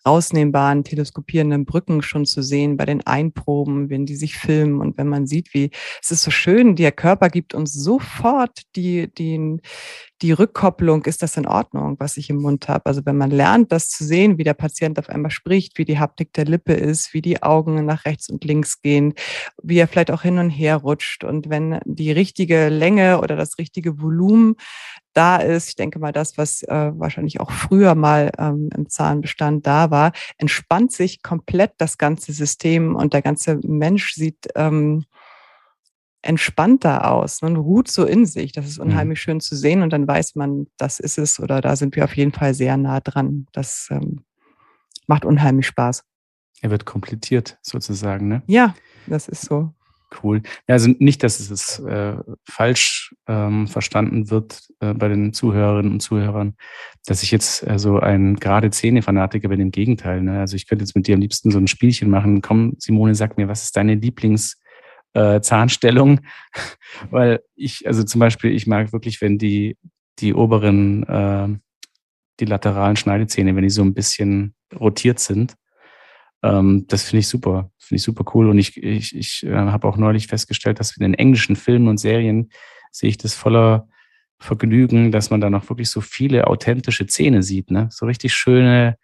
[0.06, 5.08] rausnehmbaren, teleskopierenden Brücken schon zu sehen, bei den Einproben, wenn die sich filmen und wenn
[5.08, 9.62] man sieht, wie es ist so schön, der Körper gibt uns sofort die, die,
[10.22, 12.88] die Rückkopplung, ist das in Ordnung, was ich im Mund habe.
[12.88, 16.00] Also wenn man lernt, das zu sehen, wie der Patient auf einmal spricht, wie die
[16.00, 19.13] Haptik der Lippe ist, wie die Augen nach rechts und links gehen,
[19.62, 23.58] wie er vielleicht auch hin und her rutscht und wenn die richtige Länge oder das
[23.58, 24.56] richtige Volumen
[25.17, 29.65] da ist, ich denke mal, das, was äh, wahrscheinlich auch früher mal ähm, im Zahnbestand
[29.65, 35.06] da war, entspannt sich komplett das ganze System und der ganze Mensch sieht ähm,
[36.21, 38.51] entspannter aus ne, und ruht so in sich.
[38.51, 38.91] Das ist mhm.
[38.91, 39.21] unheimlich mhm.
[39.21, 42.15] schön zu sehen und dann weiß man, das ist es oder da sind wir auf
[42.15, 43.47] jeden Fall sehr nah dran.
[43.53, 44.23] Das ähm,
[45.08, 46.03] macht unheimlich Spaß.
[46.62, 48.43] Er wird komplettiert sozusagen, ne?
[48.45, 48.75] Ja,
[49.08, 49.73] das ist so.
[50.24, 50.41] Cool.
[50.67, 52.15] Also nicht, dass es äh,
[52.48, 56.56] falsch ähm, verstanden wird äh, bei den Zuhörerinnen und Zuhörern,
[57.06, 59.60] dass ich jetzt so ein gerade Zähne-Fanatiker bin.
[59.60, 60.22] Im Gegenteil.
[60.22, 60.39] Ne?
[60.39, 62.41] Also ich könnte jetzt mit dir am liebsten so ein Spielchen machen.
[62.41, 66.20] Komm, Simone, sag mir, was ist deine Lieblings-Zahnstellung?
[66.20, 66.22] Äh,
[67.12, 69.76] Weil ich, also zum Beispiel, ich mag wirklich, wenn die,
[70.20, 71.50] die oberen, äh,
[72.39, 75.56] die lateralen Schneidezähne, wenn die so ein bisschen rotiert sind,
[76.43, 78.50] ähm, das finde ich super, finde ich super cool.
[78.50, 81.97] Und ich, ich, ich äh, habe auch neulich festgestellt, dass in den englischen Filmen und
[81.97, 82.50] Serien
[82.91, 83.88] sehe ich das voller
[84.39, 87.88] Vergnügen, dass man da noch wirklich so viele authentische Zähne sieht, ne?
[87.91, 88.97] So richtig schöne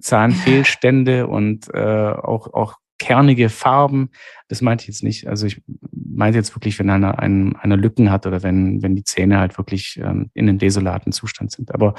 [0.00, 4.10] Zahnfehlstände und äh, auch, auch kernige Farben.
[4.48, 5.26] Das meinte ich jetzt nicht.
[5.26, 9.04] Also ich meinte jetzt wirklich, wenn einer, ein, eine Lücken hat oder wenn, wenn die
[9.04, 11.72] Zähne halt wirklich ähm, in einem desolaten Zustand sind.
[11.72, 11.94] Aber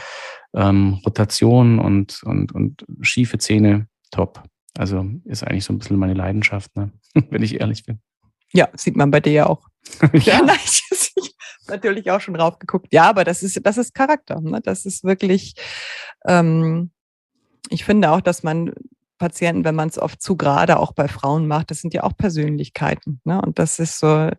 [0.54, 4.44] ähm, Rotation und, und, und schiefe Zähne, top.
[4.78, 6.92] Also ist eigentlich so ein bisschen meine Leidenschaft, ne?
[7.30, 8.00] wenn ich ehrlich bin.
[8.52, 9.68] Ja, sieht man bei dir ja auch.
[10.14, 10.84] ja, nein, ich
[11.70, 12.88] natürlich auch schon drauf geguckt.
[12.92, 14.42] Ja, aber das ist, das ist Charakter.
[14.42, 14.60] Ne?
[14.62, 15.54] Das ist wirklich,
[16.26, 16.92] ähm,
[17.70, 18.74] ich finde auch, dass man
[19.20, 22.18] Patienten, wenn man es oft zu gerade auch bei Frauen macht, das sind ja auch
[22.18, 23.22] Persönlichkeiten.
[23.26, 23.40] Ne?
[23.40, 24.30] Und das ist so,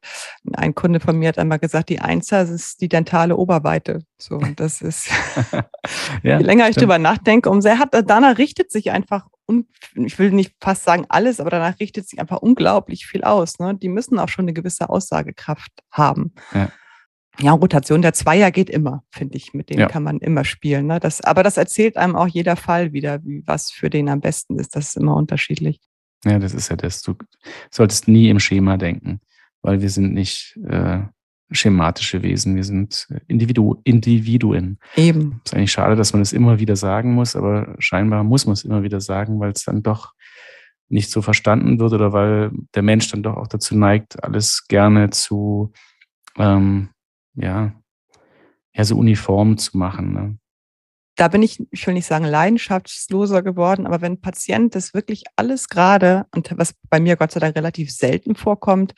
[0.54, 4.00] ein Kunde von mir hat einmal gesagt, die Einser ist die dentale Oberweite.
[4.18, 5.08] So, und das ist,
[6.22, 9.26] ja, je länger ich drüber nachdenke, umso hat, danach richtet sich einfach,
[9.94, 13.58] ich will nicht fast sagen alles, aber danach richtet sich einfach unglaublich viel aus.
[13.58, 13.76] Ne?
[13.76, 16.34] Die müssen auch schon eine gewisse Aussagekraft haben.
[16.52, 16.70] Ja.
[17.40, 19.54] Ja, Rotation der Zweier geht immer, finde ich.
[19.54, 19.86] Mit denen ja.
[19.88, 20.86] kann man immer spielen.
[20.86, 21.00] Ne?
[21.00, 24.58] Das, aber das erzählt einem auch jeder Fall wieder, wie, was für den am besten
[24.58, 24.76] ist.
[24.76, 25.80] Das ist immer unterschiedlich.
[26.24, 27.02] Ja, das ist ja das.
[27.02, 27.14] Du
[27.70, 29.20] solltest nie im Schema denken,
[29.62, 31.00] weil wir sind nicht äh,
[31.50, 34.78] schematische Wesen, wir sind Individu Individuen.
[34.96, 35.40] Eben.
[35.44, 38.52] Es ist eigentlich schade, dass man das immer wieder sagen muss, aber scheinbar muss man
[38.52, 40.12] es immer wieder sagen, weil es dann doch
[40.88, 45.10] nicht so verstanden wird oder weil der Mensch dann doch auch dazu neigt, alles gerne
[45.10, 45.72] zu
[46.36, 46.90] ähm,
[47.34, 47.72] ja,
[48.74, 50.12] ja, so uniform zu machen.
[50.12, 50.38] Ne?
[51.16, 55.24] Da bin ich, ich will nicht sagen leidenschaftsloser geworden, aber wenn ein Patient das wirklich
[55.36, 58.94] alles gerade, und was bei mir Gott sei Dank relativ selten vorkommt,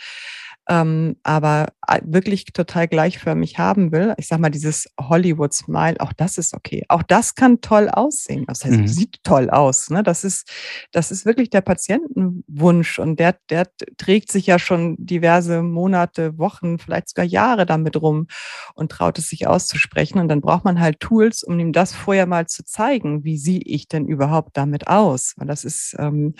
[0.72, 4.14] ähm, aber äh, wirklich total gleichförmig haben will.
[4.16, 6.82] Ich sag mal, dieses Hollywood-Smile, auch das ist okay.
[6.88, 8.44] Auch das kann toll aussehen.
[8.46, 8.88] Das heißt, mhm.
[8.88, 9.90] sieht toll aus.
[9.90, 10.02] Ne?
[10.02, 10.50] Das, ist,
[10.92, 13.66] das ist wirklich der Patientenwunsch und der, der
[13.98, 18.26] trägt sich ja schon diverse Monate, Wochen, vielleicht sogar Jahre damit rum
[18.74, 20.20] und traut es sich auszusprechen.
[20.20, 23.24] Und dann braucht man halt Tools, um ihm das vorher mal zu zeigen.
[23.24, 25.34] Wie sehe ich denn überhaupt damit aus?
[25.36, 26.34] Weil das ist, ähm,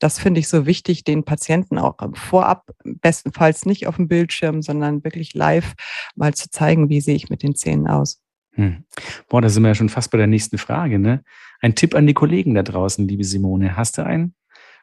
[0.00, 5.04] das finde ich so wichtig, den Patienten auch vorab bestenfalls nicht auf dem Bildschirm, sondern
[5.04, 5.74] wirklich live
[6.14, 8.20] mal zu zeigen, wie sehe ich mit den Zähnen aus.
[8.52, 8.84] Hm.
[9.28, 10.98] Boah, da sind wir ja schon fast bei der nächsten Frage.
[10.98, 11.22] Ne?
[11.60, 13.76] Ein Tipp an die Kollegen da draußen, liebe Simone.
[13.76, 14.34] Hast du einen?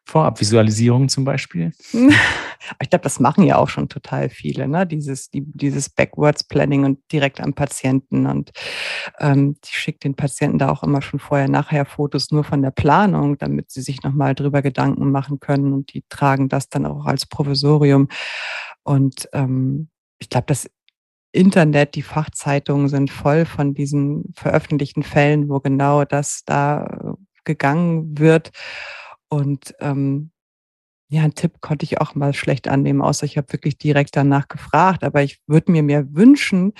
[0.05, 1.71] Vorabvisualisierung zum Beispiel?
[2.81, 4.87] Ich glaube, das machen ja auch schon total viele, ne?
[4.87, 8.25] Dieses, die, dieses Backwards Planning und direkt am Patienten.
[8.25, 8.51] Und
[9.19, 12.71] ähm, ich schicke den Patienten da auch immer schon vorher, nachher Fotos nur von der
[12.71, 15.73] Planung, damit sie sich nochmal drüber Gedanken machen können.
[15.73, 18.07] Und die tragen das dann auch als Provisorium.
[18.83, 19.89] Und ähm,
[20.19, 20.69] ich glaube, das
[21.33, 28.51] Internet, die Fachzeitungen sind voll von diesen veröffentlichten Fällen, wo genau das da gegangen wird.
[29.33, 30.29] Und ähm,
[31.09, 34.47] ja, einen Tipp konnte ich auch mal schlecht annehmen, außer ich habe wirklich direkt danach
[34.47, 35.03] gefragt.
[35.03, 36.73] Aber ich würde mir mehr wünschen.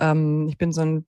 [0.00, 1.06] Ähm, ich bin so ein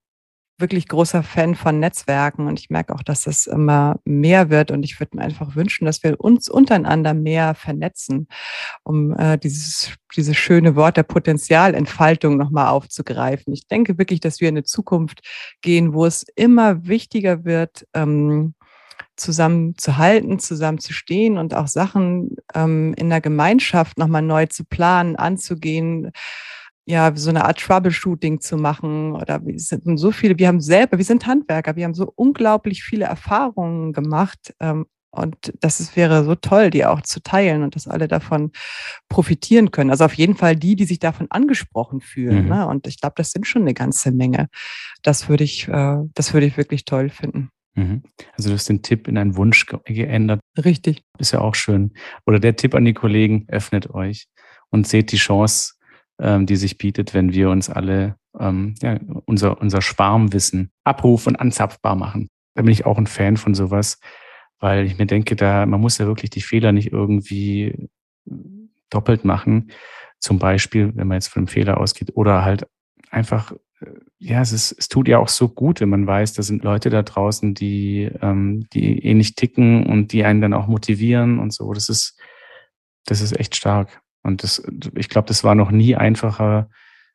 [0.59, 4.83] wirklich großer Fan von Netzwerken und ich merke auch, dass das immer mehr wird und
[4.83, 8.29] ich würde mir einfach wünschen, dass wir uns untereinander mehr vernetzen,
[8.85, 13.55] um äh, dieses, dieses schöne Wort der Potenzialentfaltung nochmal aufzugreifen.
[13.55, 15.21] Ich denke wirklich, dass wir in eine Zukunft
[15.63, 18.55] gehen, wo es immer wichtiger wird, ähm,
[19.17, 24.47] zusammen zu halten, zusammen zu stehen und auch Sachen ähm, in der Gemeinschaft nochmal neu
[24.47, 26.11] zu planen, anzugehen,
[26.87, 30.99] ja, so eine Art Troubleshooting zu machen oder wir sind so viele, wir haben selber,
[30.99, 36.25] wir sind Handwerker, wir haben so unglaublich viele Erfahrungen gemacht ähm, und das ist, wäre
[36.25, 38.53] so toll, die auch zu teilen und dass alle davon
[39.09, 39.91] profitieren können.
[39.91, 42.45] Also auf jeden Fall die, die sich davon angesprochen fühlen.
[42.45, 42.49] Mhm.
[42.49, 42.67] Ne?
[42.69, 44.49] Und ich glaube, das sind schon eine ganze Menge.
[45.03, 47.51] Das würde ich, äh, das würde ich wirklich toll finden.
[47.75, 48.03] Mhm.
[48.37, 50.41] Also du hast den Tipp in einen Wunsch geändert.
[50.57, 51.03] Richtig.
[51.19, 51.93] Ist ja auch schön.
[52.27, 54.27] Oder der Tipp an die Kollegen, öffnet euch
[54.71, 55.75] und seht die Chance,
[56.21, 61.41] ähm, die sich bietet, wenn wir uns alle ähm, ja, unser, unser Schwarmwissen abrufen und
[61.41, 62.29] anzapfbar machen.
[62.55, 63.99] Da bin ich auch ein Fan von sowas,
[64.59, 67.89] weil ich mir denke, da man muss ja wirklich die Fehler nicht irgendwie
[68.91, 69.71] doppelt machen.
[70.19, 72.67] Zum Beispiel, wenn man jetzt von einem Fehler ausgeht, oder halt
[73.11, 73.55] einfach,
[74.19, 76.91] ja, es, ist, es tut ja auch so gut, wenn man weiß, da sind Leute
[76.91, 81.73] da draußen, die, ähm, die ähnlich ticken und die einen dann auch motivieren und so.
[81.73, 82.19] Das ist,
[83.07, 84.03] das ist echt stark.
[84.23, 84.63] Und das,
[84.95, 86.69] ich glaube, das war noch nie einfacher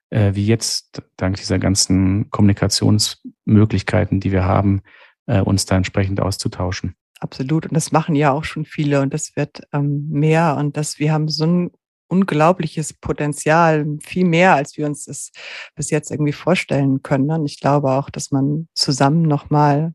[0.10, 4.82] äh, wie jetzt, dank dieser ganzen Kommunikationsmöglichkeiten, die wir haben,
[5.28, 6.96] äh, uns da entsprechend auszutauschen.
[7.20, 7.68] Absolut.
[7.68, 10.58] Und das machen ja auch schon viele und das wird ähm, mehr.
[10.58, 11.72] Und das, wir haben so ein
[12.16, 15.32] unglaubliches Potenzial, viel mehr, als wir uns das
[15.76, 17.30] bis jetzt irgendwie vorstellen können.
[17.32, 19.94] Und ich glaube auch, dass man zusammen nochmal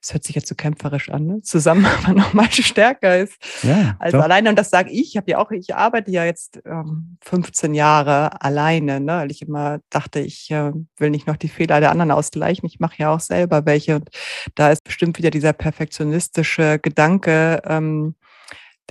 [0.00, 1.42] das hört sich jetzt so kämpferisch an, ne?
[1.42, 3.36] zusammen aber nochmal stärker ist.
[3.62, 4.24] Ja, also doch.
[4.24, 7.74] alleine, und das sage ich, ich habe ja auch, ich arbeite ja jetzt ähm, 15
[7.74, 9.12] Jahre alleine, ne?
[9.18, 12.80] weil ich immer dachte, ich äh, will nicht noch die Fehler der anderen ausgleichen, ich
[12.80, 13.96] mache ja auch selber welche.
[13.96, 14.10] Und
[14.54, 18.14] da ist bestimmt wieder dieser perfektionistische Gedanke, ähm,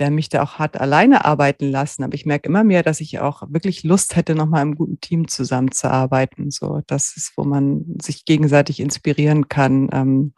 [0.00, 2.02] der mich da auch hat alleine arbeiten lassen.
[2.02, 5.28] Aber ich merke immer mehr, dass ich auch wirklich Lust hätte, nochmal im guten Team
[5.28, 6.50] zusammenzuarbeiten.
[6.50, 9.88] So, das ist, wo man sich gegenseitig inspirieren kann.
[9.92, 10.32] Ähm,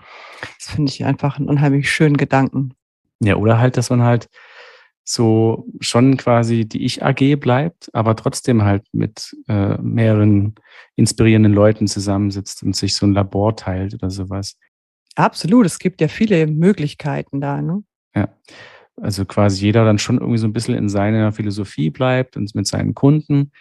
[0.59, 2.75] das finde ich einfach einen unheimlich schönen Gedanken.
[3.21, 4.29] Ja, oder halt, dass man halt
[5.05, 10.55] so schon quasi die Ich-AG bleibt, aber trotzdem halt mit äh, mehreren
[10.97, 14.59] inspirierenden Leuten zusammensitzt und sich so ein Labor teilt oder sowas.
[15.15, 17.61] Absolut, es gibt ja viele Möglichkeiten da.
[17.61, 17.83] Ne?
[18.15, 18.29] Ja,
[19.01, 22.67] also quasi jeder dann schon irgendwie so ein bisschen in seiner Philosophie bleibt und mit
[22.67, 23.53] seinen Kunden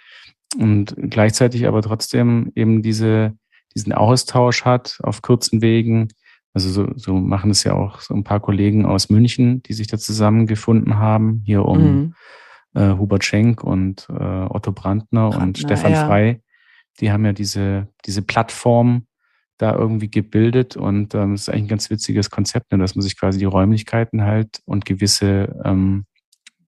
[0.57, 3.33] und gleichzeitig aber trotzdem eben diese,
[3.75, 6.09] diesen Austausch hat auf kurzen Wegen,
[6.53, 9.87] also so, so machen es ja auch so ein paar Kollegen aus München, die sich
[9.87, 12.15] da zusammengefunden haben, hier um mhm.
[12.73, 16.05] äh, Hubert Schenk und äh, Otto Brandner, Brandner und Stefan ja.
[16.05, 16.41] Frei.
[16.99, 19.05] Die haben ja diese, diese Plattform
[19.61, 23.01] da irgendwie gebildet und ähm, das ist eigentlich ein ganz witziges Konzept, ne, dass man
[23.03, 26.05] sich quasi die Räumlichkeiten halt und gewisse, ähm,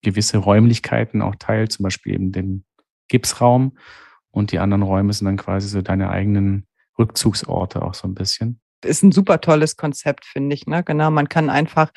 [0.02, 2.64] gewisse Räumlichkeiten auch teilt, zum Beispiel eben den
[3.08, 3.76] Gipsraum
[4.30, 6.66] und die anderen Räume sind dann quasi so deine eigenen
[6.98, 10.66] Rückzugsorte auch so ein bisschen ist ein super tolles Konzept, finde ich.
[10.66, 10.84] Ne?
[10.84, 11.90] Genau, man kann einfach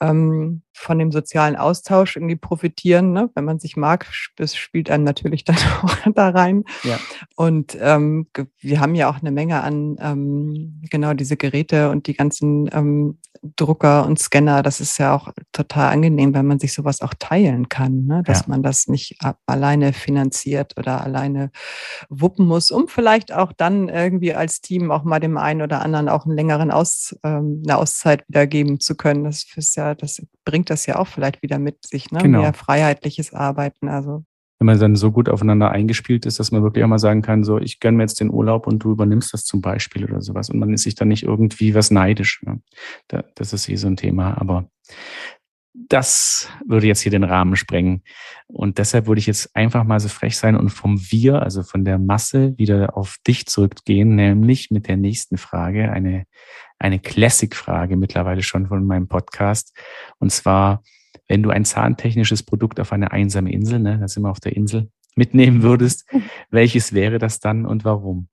[0.00, 3.12] ähm, von dem sozialen Austausch irgendwie profitieren.
[3.12, 3.30] Ne?
[3.34, 4.06] Wenn man sich mag,
[4.36, 6.64] das spielt einem natürlich dann auch da rein.
[6.82, 6.98] Ja.
[7.36, 8.26] Und ähm,
[8.60, 13.18] wir haben ja auch eine Menge an ähm, genau diese Geräte und die ganzen ähm,
[13.56, 14.62] Drucker und Scanner.
[14.62, 18.22] Das ist ja auch total angenehm, wenn man sich sowas auch teilen kann, ne?
[18.24, 18.44] dass ja.
[18.48, 21.50] man das nicht alleine finanziert oder alleine
[22.08, 26.08] wuppen muss, um vielleicht auch dann irgendwie als Team auch mal dem einen oder anderen
[26.08, 29.24] auch einen längeren Aus, ähm, eine Auszeit wiedergeben zu können.
[29.24, 32.20] Das ist ja, das bringt das ja auch vielleicht wieder mit sich, ne?
[32.20, 32.40] Genau.
[32.40, 33.88] Mehr freiheitliches Arbeiten.
[33.88, 34.24] Also
[34.62, 37.42] wenn man dann so gut aufeinander eingespielt ist, dass man wirklich auch mal sagen kann,
[37.42, 40.50] so, ich gönne mir jetzt den Urlaub und du übernimmst das zum Beispiel oder sowas.
[40.50, 42.40] Und man ist sich dann nicht irgendwie was neidisch.
[42.44, 42.60] Ne?
[43.08, 44.40] das ist eh so ein Thema.
[44.40, 44.70] Aber
[45.74, 48.02] das würde jetzt hier den Rahmen sprengen.
[48.46, 51.84] Und deshalb würde ich jetzt einfach mal so frech sein und vom Wir, also von
[51.84, 56.24] der Masse, wieder auf dich zurückgehen, nämlich mit der nächsten Frage, eine,
[56.78, 59.74] eine Classic-Frage mittlerweile schon von meinem Podcast.
[60.18, 60.82] Und zwar,
[61.28, 64.54] wenn du ein zahntechnisches Produkt auf eine einsame Insel, ne, da sind wir auf der
[64.54, 66.06] Insel, mitnehmen würdest,
[66.50, 68.28] welches wäre das dann und warum?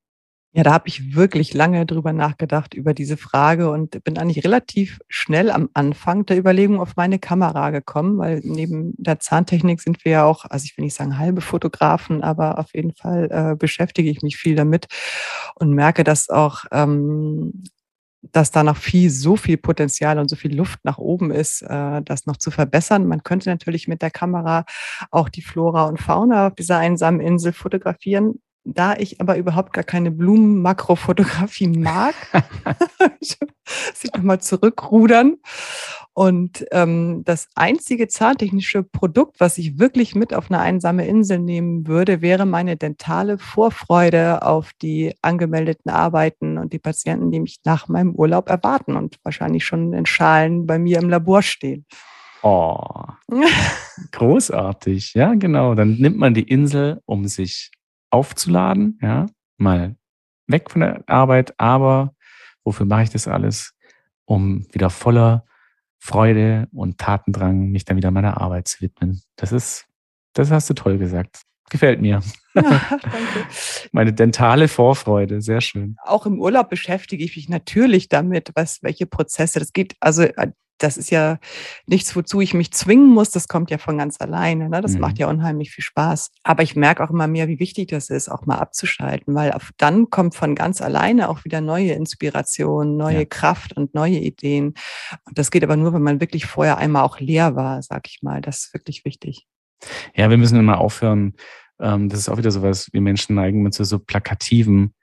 [0.54, 5.00] Ja, da habe ich wirklich lange drüber nachgedacht, über diese Frage und bin eigentlich relativ
[5.08, 10.12] schnell am Anfang der Überlegung auf meine Kamera gekommen, weil neben der Zahntechnik sind wir
[10.12, 14.10] ja auch, also ich will nicht sagen halbe Fotografen, aber auf jeden Fall äh, beschäftige
[14.10, 14.88] ich mich viel damit
[15.54, 17.64] und merke, dass auch ähm,
[18.22, 22.02] dass da noch viel, so viel Potenzial und so viel Luft nach oben ist, äh,
[22.02, 23.08] das noch zu verbessern.
[23.08, 24.66] Man könnte natürlich mit der Kamera
[25.12, 28.42] auch die Flora und Fauna auf dieser einsamen Insel fotografieren.
[28.66, 32.14] Da ich aber überhaupt gar keine Blumen-Makrofotografie mag,
[33.94, 35.38] sich nochmal zurückrudern.
[36.14, 41.88] Und ähm, das einzige zahntechnische Produkt, was ich wirklich mit auf eine einsame Insel nehmen
[41.88, 47.88] würde, wäre meine dentale Vorfreude auf die angemeldeten Arbeiten und die Patienten, die mich nach
[47.88, 51.86] meinem Urlaub erwarten und wahrscheinlich schon in Schalen bei mir im Labor stehen.
[52.42, 53.06] Oh,
[54.12, 55.14] großartig.
[55.14, 55.76] Ja, genau.
[55.76, 57.72] Dann nimmt man die Insel, um sich
[58.10, 59.96] aufzuladen, ja, mal
[60.48, 62.16] weg von der Arbeit, aber
[62.64, 63.74] wofür mache ich das alles?
[64.26, 65.46] Um wieder voller
[66.00, 69.22] Freude und Tatendrang, mich dann wieder meiner Arbeit zu widmen.
[69.36, 69.86] Das ist,
[70.34, 71.42] das hast du toll gesagt.
[71.70, 72.22] Gefällt mir.
[72.56, 72.82] Ja,
[73.92, 75.98] Meine dentale Vorfreude, sehr schön.
[76.04, 79.96] Auch im Urlaub beschäftige ich mich natürlich damit, was, welche Prozesse das geht.
[80.00, 81.38] Also äh, das ist ja
[81.86, 83.30] nichts, wozu ich mich zwingen muss.
[83.32, 84.70] Das kommt ja von ganz alleine.
[84.70, 84.82] Ne?
[84.82, 85.02] Das mhm.
[85.02, 86.32] macht ja unheimlich viel Spaß.
[86.44, 90.10] Aber ich merke auch immer mehr, wie wichtig das ist, auch mal abzuschalten, weil dann
[90.10, 93.26] kommt von ganz alleine auch wieder neue Inspiration, neue ja.
[93.26, 94.74] Kraft und neue Ideen.
[95.26, 98.22] Und das geht aber nur, wenn man wirklich vorher einmal auch leer war, sag ich
[98.22, 98.42] mal.
[98.42, 99.46] Das ist wirklich wichtig.
[100.16, 101.36] Ja, wir müssen immer aufhören.
[101.80, 104.94] Ähm, das ist auch wieder sowas, wir Menschen neigen mit so, so plakativen,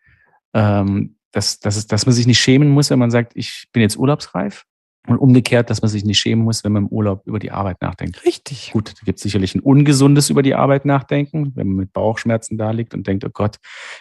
[0.54, 3.96] ähm, dass, dass, dass man sich nicht schämen muss, wenn man sagt, ich bin jetzt
[3.96, 4.64] urlaubsreif
[5.08, 7.80] und umgekehrt, dass man sich nicht schämen muss, wenn man im Urlaub über die Arbeit
[7.80, 8.24] nachdenkt.
[8.24, 8.70] Richtig.
[8.72, 12.58] Gut, da gibt es sicherlich ein ungesundes über die Arbeit nachdenken, wenn man mit Bauchschmerzen
[12.58, 13.56] da liegt und denkt, oh Gott,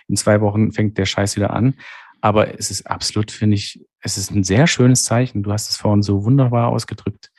[0.07, 1.75] in zwei Wochen fängt der Scheiß wieder an.
[2.21, 5.43] Aber es ist absolut, finde ich, es ist ein sehr schönes Zeichen.
[5.43, 7.31] Du hast es vorhin so wunderbar ausgedrückt.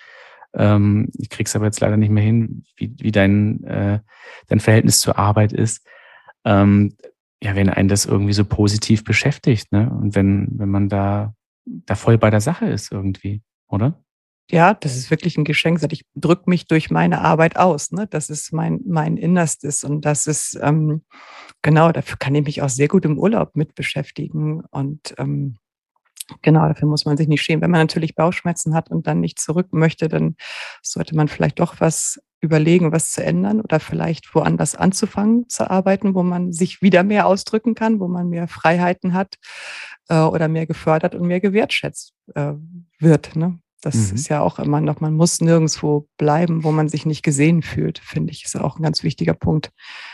[0.55, 4.01] Ähm, ich krieg's aber jetzt leider nicht mehr hin, wie, wie dein, äh,
[4.49, 5.85] dein Verhältnis zur Arbeit ist.
[6.45, 6.95] Ähm,
[7.43, 9.91] ja, wenn einen das irgendwie so positiv beschäftigt, ne?
[9.91, 11.35] Und wenn, wenn man da,
[11.67, 14.03] da voll bei der Sache ist irgendwie oder?
[14.51, 15.81] Ja, das ist wirklich ein Geschenk.
[15.91, 17.91] Ich drücke mich durch meine Arbeit aus.
[17.91, 18.07] Ne?
[18.07, 19.83] Das ist mein, mein Innerstes.
[19.83, 21.03] Und das ist, ähm,
[21.63, 24.63] genau, dafür kann ich mich auch sehr gut im Urlaub mit beschäftigen.
[24.71, 25.57] Und ähm,
[26.43, 27.63] genau, dafür muss man sich nicht schämen.
[27.63, 30.37] Wenn man natürlich Bauchschmerzen hat und dann nicht zurück möchte, dann
[30.83, 36.15] sollte man vielleicht doch was überlegen, was zu ändern oder vielleicht woanders anzufangen zu arbeiten,
[36.15, 39.37] wo man sich wieder mehr ausdrücken kann, wo man mehr Freiheiten hat
[40.09, 42.53] äh, oder mehr gefördert und mehr gewertschätzt äh,
[42.99, 43.37] wird.
[43.37, 43.59] Ne?
[43.81, 44.15] Das mhm.
[44.17, 47.99] ist ja auch immer noch, man muss nirgendwo bleiben, wo man sich nicht gesehen fühlt,
[47.99, 49.71] finde ich, ist auch ein ganz wichtiger Punkt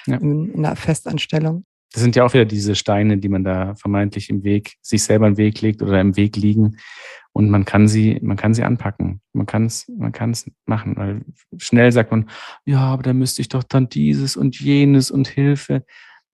[0.07, 0.17] ja.
[0.17, 1.65] in, in einer Festanstellung.
[1.93, 5.27] Das sind ja auch wieder diese Steine, die man da vermeintlich im Weg, sich selber
[5.27, 6.79] im Weg legt oder im Weg liegen.
[7.33, 9.21] Und man kann sie, man kann sie anpacken.
[9.33, 10.97] Man kann es, man kann es machen.
[10.97, 11.23] Weil
[11.57, 12.29] schnell sagt man,
[12.65, 15.85] ja, aber da müsste ich doch dann dieses und jenes und Hilfe.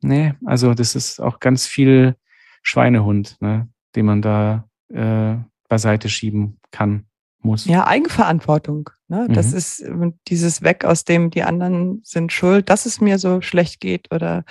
[0.00, 2.16] Nee, also das ist auch ganz viel
[2.62, 5.36] Schweinehund, ne, den man da äh,
[5.68, 7.06] beiseite schieben kann,
[7.40, 7.66] muss.
[7.66, 8.90] Ja, Eigenverantwortung.
[9.08, 9.26] Ne?
[9.28, 9.34] Mhm.
[9.34, 9.84] Das ist
[10.28, 14.44] dieses Weg aus dem, die anderen sind schuld, dass es mir so schlecht geht oder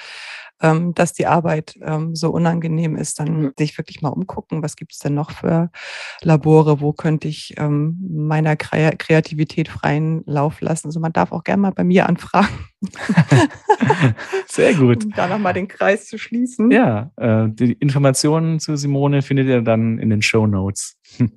[0.62, 4.93] ähm, dass die Arbeit ähm, so unangenehm ist, dann sich wirklich mal umgucken, was gibt
[4.93, 5.70] es denn noch für
[6.22, 10.88] Labore, wo könnte ich ähm, meiner Kreativität freien Lauf lassen.
[10.88, 12.47] Also man darf auch gerne mal bei mir anfragen.
[14.47, 15.05] Sehr gut.
[15.08, 16.72] Um da nochmal den Kreis zu schließen.
[16.72, 20.97] Ja, äh, die Informationen zu Simone findet ihr dann in den Show Notes.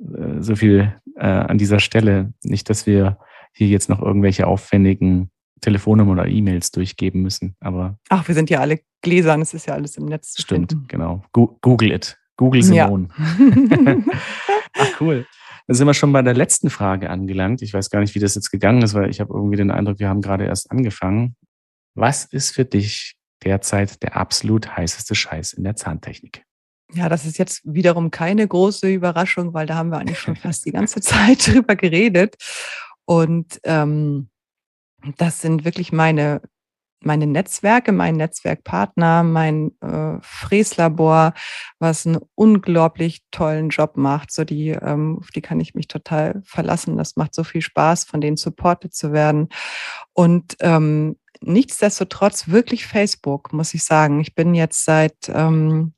[0.00, 2.32] Äh, so viel äh, an dieser Stelle.
[2.44, 3.18] Nicht, dass wir
[3.52, 5.30] hier jetzt noch irgendwelche aufwendigen
[5.60, 7.56] Telefonnummer oder E-Mails durchgeben müssen.
[7.60, 10.32] Aber Ach, wir sind ja alle gläsern, es ist ja alles im Netz.
[10.32, 10.88] Zu stimmt, finden.
[10.88, 11.24] genau.
[11.32, 12.18] Google it.
[12.36, 13.08] Google Simone.
[13.18, 13.96] Ja.
[14.78, 15.26] Ach, cool.
[15.66, 17.60] Da sind wir schon bei der letzten Frage angelangt.
[17.62, 19.98] Ich weiß gar nicht, wie das jetzt gegangen ist, weil ich habe irgendwie den Eindruck,
[19.98, 21.36] wir haben gerade erst angefangen.
[21.94, 26.42] Was ist für dich derzeit der absolut heißeste Scheiß in der Zahntechnik?
[26.94, 30.64] Ja, das ist jetzt wiederum keine große Überraschung, weil da haben wir eigentlich schon fast
[30.64, 32.36] die ganze Zeit drüber geredet.
[33.04, 34.30] Und ähm,
[35.16, 36.40] das sind wirklich meine,
[37.00, 41.34] meine Netzwerke, mein Netzwerkpartner, mein äh, Fräslabor,
[41.78, 44.32] was einen unglaublich tollen Job macht.
[44.32, 46.96] So die, ähm, auf die kann ich mich total verlassen.
[46.96, 49.48] Das macht so viel Spaß, von denen supportet zu werden.
[50.12, 54.20] Und ähm, nichtsdestotrotz wirklich Facebook, muss ich sagen.
[54.20, 55.94] Ich bin jetzt seit, ähm,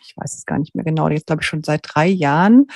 [0.00, 2.66] ich weiß es gar nicht mehr genau, jetzt glaube ich schon seit drei Jahren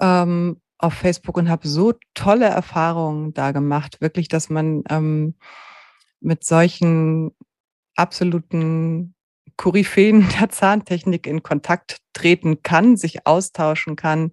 [0.00, 4.00] ähm, auf Facebook und habe so tolle Erfahrungen da gemacht.
[4.00, 5.34] Wirklich, dass man ähm,
[6.20, 7.32] mit solchen
[7.96, 9.14] absoluten
[9.56, 14.32] Koryphäen der Zahntechnik in Kontakt treten kann, sich austauschen kann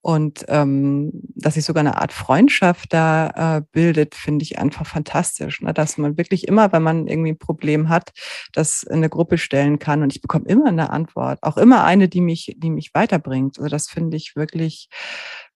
[0.00, 5.60] und ähm, dass sich sogar eine Art Freundschaft da äh, bildet, finde ich einfach fantastisch.
[5.60, 5.74] Ne?
[5.74, 8.12] Dass man wirklich immer, wenn man irgendwie ein Problem hat,
[8.52, 12.08] das in eine Gruppe stellen kann und ich bekomme immer eine Antwort, auch immer eine,
[12.08, 13.58] die mich, die mich weiterbringt.
[13.58, 14.88] Also das finde ich wirklich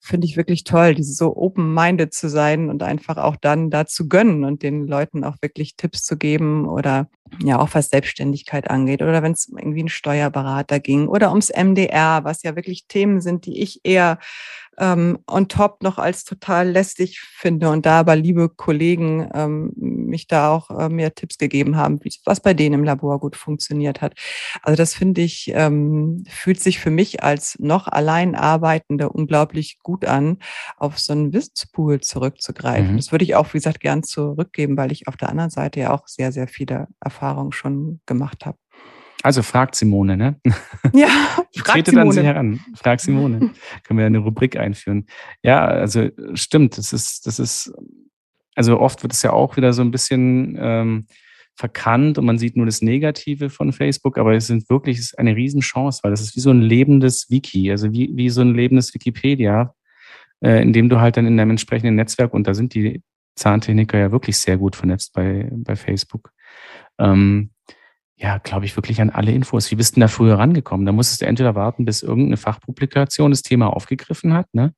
[0.05, 4.09] finde ich wirklich toll, diese so open-minded zu sein und einfach auch dann da zu
[4.09, 9.01] gönnen und den Leuten auch wirklich Tipps zu geben oder ja auch was Selbstständigkeit angeht
[9.01, 13.47] oder wenn es irgendwie einen Steuerberater ging oder ums MDR, was ja wirklich Themen sind,
[13.47, 14.19] die ich eher
[14.77, 19.73] ähm, on top noch als total lästig finde und da aber liebe Kollegen ähm,
[20.13, 23.35] mich da auch äh, mir Tipps gegeben haben, wie, was bei denen im Labor gut
[23.35, 24.15] funktioniert hat.
[24.63, 30.05] Also das finde ich, ähm, fühlt sich für mich als noch allein Arbeitende unglaublich gut
[30.05, 30.39] an,
[30.77, 32.93] auf so einen Wissenspool zurückzugreifen.
[32.93, 32.97] Mhm.
[32.99, 35.93] Das würde ich auch, wie gesagt, gern zurückgeben, weil ich auf der anderen Seite ja
[35.93, 38.59] auch sehr, sehr viele Erfahrungen schon gemacht habe.
[39.23, 40.41] Also fragt Simone, ne?
[40.93, 41.09] Ja,
[41.57, 42.61] fragt Trete dann sie heran.
[42.75, 43.53] Frag Simone.
[43.85, 45.07] Können wir eine Rubrik einführen.
[45.43, 46.77] Ja, also stimmt.
[46.77, 47.73] Das ist, das ist,
[48.55, 51.07] also oft wird es ja auch wieder so ein bisschen ähm,
[51.55, 55.19] verkannt und man sieht nur das Negative von Facebook, aber es sind wirklich es ist
[55.19, 58.55] eine Riesenchance, weil das ist wie so ein lebendes Wiki, also wie, wie so ein
[58.55, 59.75] lebendes Wikipedia,
[60.41, 63.03] äh, in dem du halt dann in deinem entsprechenden Netzwerk, und da sind die
[63.37, 66.33] Zahntechniker ja wirklich sehr gut vernetzt bei, bei Facebook,
[66.99, 67.51] ähm,
[68.17, 69.71] ja, glaube ich, wirklich an alle Infos.
[69.71, 70.87] Wie bist du da früher rangekommen?
[70.87, 74.75] Da musstest du entweder warten, bis irgendeine Fachpublikation das Thema aufgegriffen hat, ne?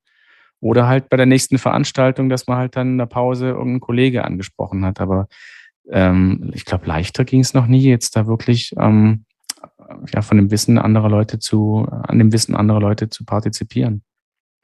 [0.65, 4.25] Oder halt bei der nächsten Veranstaltung, dass man halt dann in der Pause irgendein Kollege
[4.25, 4.99] angesprochen hat.
[4.99, 5.27] Aber
[5.91, 9.25] ähm, ich glaube, leichter ging es noch nie, jetzt da wirklich ähm,
[10.11, 14.01] ja, von dem Wissen anderer Leute zu, an dem Wissen anderer Leute zu partizipieren.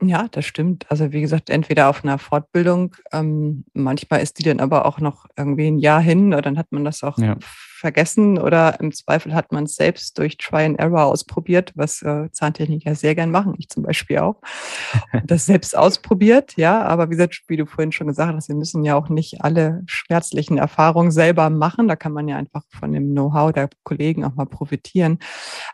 [0.02, 0.89] Ja, das stimmt.
[0.89, 5.28] Also wie gesagt, entweder auf einer Fortbildung, ähm, manchmal ist die dann aber auch noch
[5.38, 7.38] irgendwie ein Jahr hin, oder dann hat man das auch ja
[7.82, 12.30] vergessen oder im Zweifel hat man es selbst durch Try and Error ausprobiert, was äh,
[12.32, 14.36] Zahntechniker sehr gern machen, ich zum Beispiel auch.
[15.26, 18.86] das selbst ausprobiert, ja, aber wie gesagt, wie du vorhin schon gesagt hast, wir müssen
[18.86, 21.88] ja auch nicht alle schmerzlichen Erfahrungen selber machen.
[21.88, 25.18] Da kann man ja einfach von dem Know-how der Kollegen auch mal profitieren.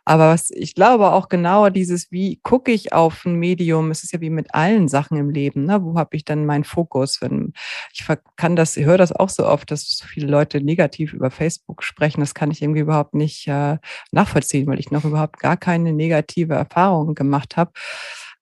[0.05, 4.13] Aber was ich glaube auch genau dieses, wie gucke ich auf ein Medium, es ist
[4.13, 5.83] ja wie mit allen Sachen im Leben, ne?
[5.83, 7.21] wo habe ich dann meinen Fokus?
[7.21, 7.51] Wenn
[7.93, 11.83] ich kann das, ich höre das auch so oft, dass viele Leute negativ über Facebook
[11.83, 13.77] sprechen sprechen, das kann ich irgendwie überhaupt nicht äh,
[14.11, 17.71] nachvollziehen, weil ich noch überhaupt gar keine negative Erfahrung gemacht habe.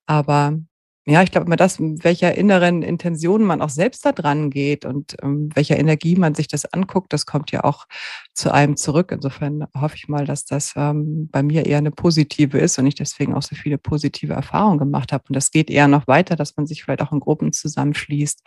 [0.06, 0.60] Aber
[1.08, 5.16] ja, ich glaube immer das, welcher inneren Intention man auch selbst da dran geht und
[5.22, 7.86] ähm, welcher Energie man sich das anguckt, das kommt ja auch
[8.34, 9.12] zu einem zurück.
[9.12, 12.96] Insofern hoffe ich mal, dass das ähm, bei mir eher eine positive ist und ich
[12.96, 15.26] deswegen auch so viele positive Erfahrungen gemacht habe.
[15.28, 18.42] Und das geht eher noch weiter, dass man sich vielleicht auch in Gruppen zusammenschließt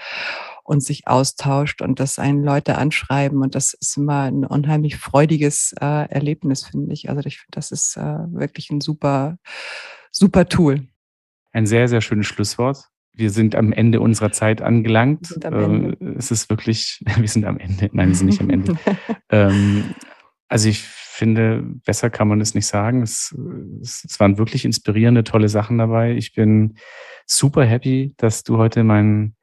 [0.64, 3.40] und sich austauscht und dass einen Leute anschreiben.
[3.40, 7.09] Und das ist immer ein unheimlich freudiges äh, Erlebnis, finde ich.
[7.09, 9.38] Also ich finde, das ist äh, wirklich ein super,
[10.11, 10.88] super Tool.
[11.59, 12.84] Ein sehr, sehr schönes Schlusswort.
[13.12, 15.36] Wir sind am Ende unserer Zeit angelangt.
[15.42, 15.96] Ende.
[16.00, 17.90] Äh, es ist wirklich, wir sind am Ende.
[17.92, 18.78] Nein, wir sind nicht am Ende.
[19.30, 19.92] ähm,
[20.46, 23.02] also ich finde, besser kann man es nicht sagen.
[23.02, 23.36] Es,
[23.82, 26.12] es, es, waren wirklich inspirierende, tolle Sachen dabei.
[26.12, 26.76] Ich bin
[27.26, 29.34] super happy, dass du heute mein,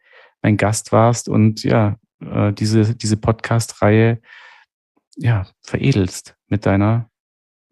[0.41, 4.21] mein Gast warst und ja, äh, diese, diese Podcast-Reihe
[5.17, 7.09] ja, veredelst mit deiner,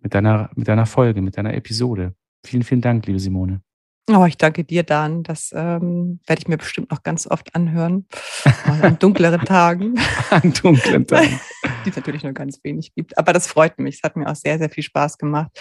[0.01, 2.13] mit deiner, mit deiner Folge, mit deiner Episode.
[2.45, 3.61] Vielen, vielen Dank, liebe Simone.
[4.10, 5.24] Oh, ich danke dir, Dan.
[5.24, 8.06] Das ähm, werde ich mir bestimmt noch ganz oft anhören.
[8.82, 9.95] An dunkleren Tagen.
[10.30, 11.39] An dunklen Tagen.
[11.86, 13.18] Die es natürlich nur ganz wenig gibt.
[13.18, 13.95] Aber das freut mich.
[13.95, 15.51] Es hat mir auch sehr, sehr viel Spaß gemacht.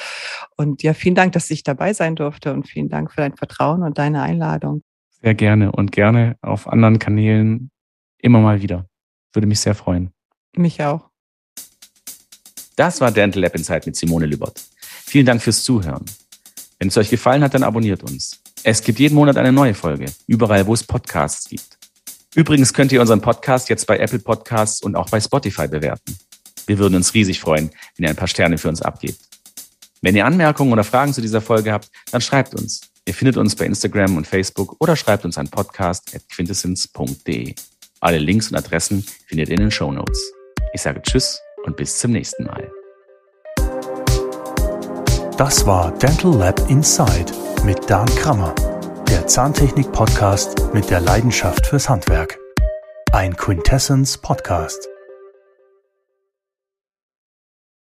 [0.57, 3.85] Und ja, vielen Dank, dass ich dabei sein durfte und vielen Dank für dein Vertrauen
[3.85, 4.83] und deine Einladung.
[5.11, 7.71] Sehr gerne und gerne auf anderen Kanälen
[8.19, 8.87] immer mal wieder.
[9.33, 10.11] Würde mich sehr freuen.
[10.57, 11.11] Mich auch.
[12.75, 14.61] Das war Dental Lab Insight mit Simone Lübert.
[14.81, 16.05] Vielen Dank fürs Zuhören.
[16.83, 18.41] Wenn es euch gefallen hat, dann abonniert uns.
[18.65, 21.79] Es gibt jeden Monat eine neue Folge, überall, wo es Podcasts gibt.
[22.35, 26.19] Übrigens könnt ihr unseren Podcast jetzt bei Apple Podcasts und auch bei Spotify bewerten.
[26.67, 29.21] Wir würden uns riesig freuen, wenn ihr ein paar Sterne für uns abgebt.
[30.01, 32.81] Wenn ihr Anmerkungen oder Fragen zu dieser Folge habt, dann schreibt uns.
[33.07, 37.55] Ihr findet uns bei Instagram und Facebook oder schreibt uns an podcast.quintessence.de.
[38.01, 40.33] Alle Links und Adressen findet ihr in den Show Notes.
[40.73, 42.73] Ich sage Tschüss und bis zum nächsten Mal.
[45.37, 47.33] Das war Dental Lab Inside
[47.65, 48.55] mit Dan Krammer,
[49.09, 52.39] der Zahntechnik-Podcast mit der Leidenschaft fürs Handwerk.
[53.13, 54.92] Ein Quintessence Podcast.